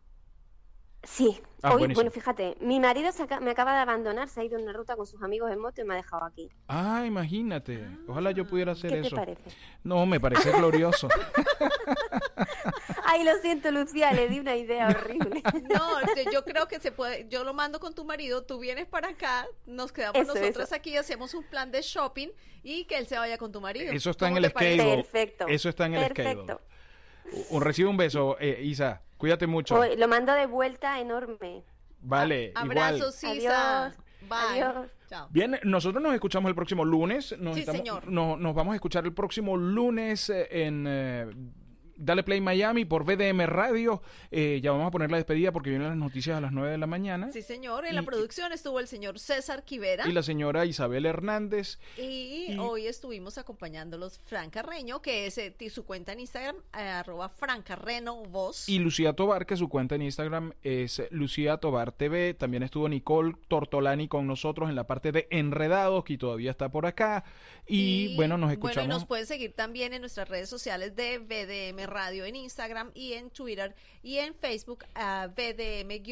Sí, 1.04 1.40
Ah, 1.64 1.70
Hoy, 1.74 1.78
buenísimo. 1.78 1.94
bueno, 1.94 2.10
fíjate, 2.10 2.56
mi 2.60 2.80
marido 2.80 3.08
me 3.40 3.52
acaba 3.52 3.72
de 3.74 3.78
abandonar, 3.78 4.28
se 4.28 4.40
ha 4.40 4.44
ido 4.44 4.56
en 4.58 4.64
una 4.64 4.72
ruta 4.72 4.96
con 4.96 5.06
sus 5.06 5.22
amigos 5.22 5.48
en 5.52 5.60
moto 5.60 5.80
y 5.80 5.84
me 5.84 5.94
ha 5.94 5.96
dejado 5.98 6.24
aquí. 6.24 6.50
Ah, 6.66 7.04
imagínate. 7.06 7.86
Ojalá 8.08 8.32
yo 8.32 8.44
pudiera 8.48 8.72
hacer 8.72 8.90
¿Qué 8.90 9.00
te 9.02 9.06
eso. 9.06 9.14
parece? 9.14 9.42
No, 9.84 10.04
me 10.06 10.18
parece 10.18 10.50
glorioso. 10.50 11.06
Ay, 13.04 13.22
lo 13.22 13.36
siento, 13.38 13.70
Lucía, 13.70 14.12
le 14.12 14.28
di 14.28 14.40
una 14.40 14.56
idea 14.56 14.88
horrible. 14.88 15.40
No, 15.72 16.00
yo 16.32 16.44
creo 16.44 16.66
que 16.66 16.80
se 16.80 16.90
puede, 16.90 17.28
yo 17.28 17.44
lo 17.44 17.54
mando 17.54 17.78
con 17.78 17.94
tu 17.94 18.04
marido, 18.04 18.42
tú 18.42 18.58
vienes 18.58 18.86
para 18.88 19.10
acá, 19.10 19.46
nos 19.66 19.92
quedamos 19.92 20.20
Eso, 20.20 20.34
nosotras 20.34 20.68
eso. 20.68 20.74
aquí, 20.74 20.96
hacemos 20.96 21.32
un 21.34 21.44
plan 21.44 21.70
de 21.70 21.82
shopping 21.82 22.28
y 22.64 22.84
que 22.86 22.98
él 22.98 23.06
se 23.06 23.16
vaya 23.18 23.38
con 23.38 23.52
tu 23.52 23.60
marido. 23.60 23.92
Eso 23.92 24.10
está 24.10 24.26
en 24.26 24.34
¿Cómo 24.34 24.46
el 24.46 24.50
schedule. 24.50 24.96
Perfecto. 24.96 25.46
Eso 25.46 25.68
está 25.68 25.86
en 25.86 25.94
el 25.94 26.12
Perfecto. 26.12 26.60
Un 27.50 27.62
recibe 27.62 27.88
un 27.88 27.96
beso, 27.96 28.36
eh, 28.40 28.60
Isa. 28.64 29.00
Cuídate 29.22 29.46
mucho. 29.46 29.76
Hoy 29.78 29.94
lo 29.96 30.08
mando 30.08 30.32
de 30.32 30.46
vuelta 30.46 30.98
enorme. 30.98 31.62
Vale, 32.00 32.46
igual. 32.46 32.64
Abrazos, 32.66 33.22
Isa. 33.22 33.84
Adiós. 33.84 33.98
Bye. 34.28 34.60
Adiós. 34.64 34.90
Chao. 35.08 35.28
Bien, 35.30 35.60
nosotros 35.62 36.02
nos 36.02 36.12
escuchamos 36.12 36.48
el 36.48 36.56
próximo 36.56 36.84
lunes. 36.84 37.32
Nos, 37.38 37.54
Sí, 37.54 37.60
estamos- 37.60 37.78
señor. 37.82 38.08
no- 38.08 38.36
nos 38.36 38.52
vamos 38.52 38.72
a 38.72 38.74
escuchar 38.74 39.04
el 39.04 39.12
próximo 39.14 39.56
lunes 39.56 40.28
eh, 40.28 40.48
en 40.66 40.86
eh, 40.88 41.26
Dale 41.96 42.22
Play 42.22 42.40
Miami 42.40 42.84
por 42.84 43.04
VDM 43.04 43.46
Radio. 43.46 44.02
Eh, 44.30 44.60
ya 44.62 44.70
vamos 44.72 44.86
a 44.88 44.90
poner 44.90 45.10
la 45.10 45.16
despedida 45.18 45.52
porque 45.52 45.70
vienen 45.70 45.88
las 45.88 45.96
noticias 45.96 46.36
a 46.36 46.40
las 46.40 46.52
9 46.52 46.70
de 46.70 46.78
la 46.78 46.86
mañana. 46.86 47.30
Sí, 47.32 47.42
señor. 47.42 47.86
En 47.86 47.94
la 47.94 48.02
producción 48.02 48.52
estuvo 48.52 48.80
el 48.80 48.88
señor 48.88 49.18
César 49.18 49.64
Quivera. 49.64 50.08
Y 50.08 50.12
la 50.12 50.22
señora 50.22 50.64
Isabel 50.66 51.06
Hernández. 51.06 51.78
Y, 51.98 52.46
Y- 52.52 52.58
hoy 52.58 52.86
estuvimos 52.86 53.38
acompañándolos 53.38 54.18
Fran 54.18 54.50
Carreño, 54.50 55.02
que 55.02 55.26
es 55.26 55.38
eh, 55.38 55.54
su 55.70 55.84
cuenta 55.84 56.12
en 56.12 56.20
Instagram, 56.20 56.56
eh, 56.76 56.80
arroba 56.80 57.28
Fran 57.28 57.62
Carreno 57.62 58.22
Voz. 58.24 58.68
Y 58.68 58.78
Lucía 58.78 59.12
Tobar, 59.14 59.46
que 59.46 59.56
su 59.56 59.68
cuenta 59.68 59.94
en 59.94 60.02
Instagram 60.02 60.52
es 60.62 61.02
Lucía 61.10 61.56
Tobar 61.58 61.92
TV. 61.92 62.34
También 62.34 62.62
estuvo 62.62 62.88
Nicole 62.88 63.34
Tortolani 63.48 64.08
con 64.08 64.26
nosotros 64.26 64.68
en 64.68 64.74
la 64.76 64.86
parte 64.86 65.12
de 65.12 65.28
Enredados, 65.30 66.04
que 66.04 66.18
todavía 66.18 66.50
está 66.50 66.70
por 66.70 66.86
acá. 66.86 67.24
Y, 67.66 68.16
bueno, 68.16 68.36
nos 68.38 68.48
Bueno, 68.48 68.52
y 68.52 68.66
escuchamos. 68.66 68.88
nos 68.88 69.04
pueden 69.06 69.26
seguir 69.26 69.52
también 69.54 69.92
en 69.92 70.00
nuestras 70.00 70.28
redes 70.28 70.48
sociales 70.48 70.96
de 70.96 71.18
Radio 71.86 72.24
en 72.24 72.36
Instagram 72.36 72.90
y 72.94 73.12
en 73.14 73.30
Twitter 73.30 73.74
y 74.02 74.18
en 74.18 74.34
Facebook 74.34 74.84
a 74.94 75.28
VDM-radio. 75.28 76.08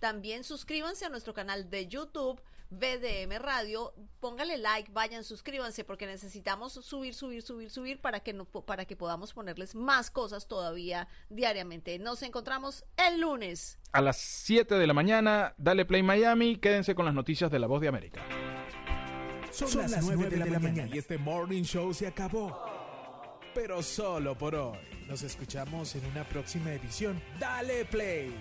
También 0.00 0.44
suscríbanse 0.44 1.04
a 1.06 1.08
nuestro 1.08 1.34
canal 1.34 1.68
de 1.70 1.86
YouTube. 1.86 2.40
VDM 2.70 3.38
Radio, 3.38 3.94
póngale 4.20 4.58
like, 4.58 4.90
vayan, 4.92 5.24
suscríbanse 5.24 5.84
porque 5.84 6.06
necesitamos 6.06 6.72
subir, 6.72 7.14
subir, 7.14 7.42
subir, 7.42 7.70
subir 7.70 8.00
para 8.00 8.20
que 8.20 8.32
no, 8.32 8.46
para 8.46 8.84
que 8.84 8.96
podamos 8.96 9.32
ponerles 9.32 9.74
más 9.74 10.10
cosas 10.10 10.48
todavía 10.48 11.08
diariamente. 11.28 11.98
Nos 11.98 12.22
encontramos 12.22 12.84
el 12.96 13.20
lunes. 13.20 13.78
A 13.92 14.00
las 14.00 14.16
7 14.18 14.74
de 14.74 14.86
la 14.86 14.94
mañana, 14.94 15.54
Dale 15.56 15.84
Play 15.84 16.02
Miami. 16.02 16.56
Quédense 16.56 16.94
con 16.94 17.04
las 17.04 17.14
noticias 17.14 17.50
de 17.50 17.58
La 17.58 17.66
Voz 17.66 17.80
de 17.80 17.88
América. 17.88 18.22
Son, 19.50 19.68
las 19.88 20.02
9 20.02 20.30
de 20.30 20.36
la, 20.38 20.58
mañana 20.58 20.90
y 20.92 20.98
este 20.98 21.16
morning 21.16 21.62
show 21.62 21.94
se 21.94 22.08
acabó. 22.08 22.83
Pero 23.54 23.82
solo 23.82 24.36
por 24.36 24.54
hoy. 24.54 24.78
Nos 25.08 25.22
escuchamos 25.22 25.94
en 25.94 26.04
una 26.06 26.24
próxima 26.24 26.72
edición. 26.72 27.22
Dale 27.38 27.84
play. 27.84 28.34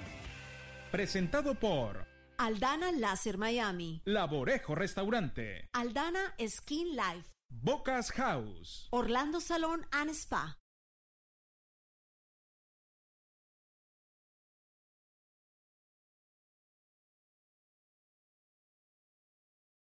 Presentado 0.91 1.55
por 1.55 2.05
Aldana 2.37 2.91
Láser 2.91 3.37
Miami. 3.37 4.01
Laborejo 4.05 4.75
Restaurante, 4.75 5.69
Aldana 5.73 6.35
Skin 6.45 6.95
Life. 6.95 7.31
Bocas 7.49 8.11
House, 8.11 8.87
Orlando 8.91 9.39
Salón 9.39 9.85
and 9.91 10.09
Spa. 10.11 10.57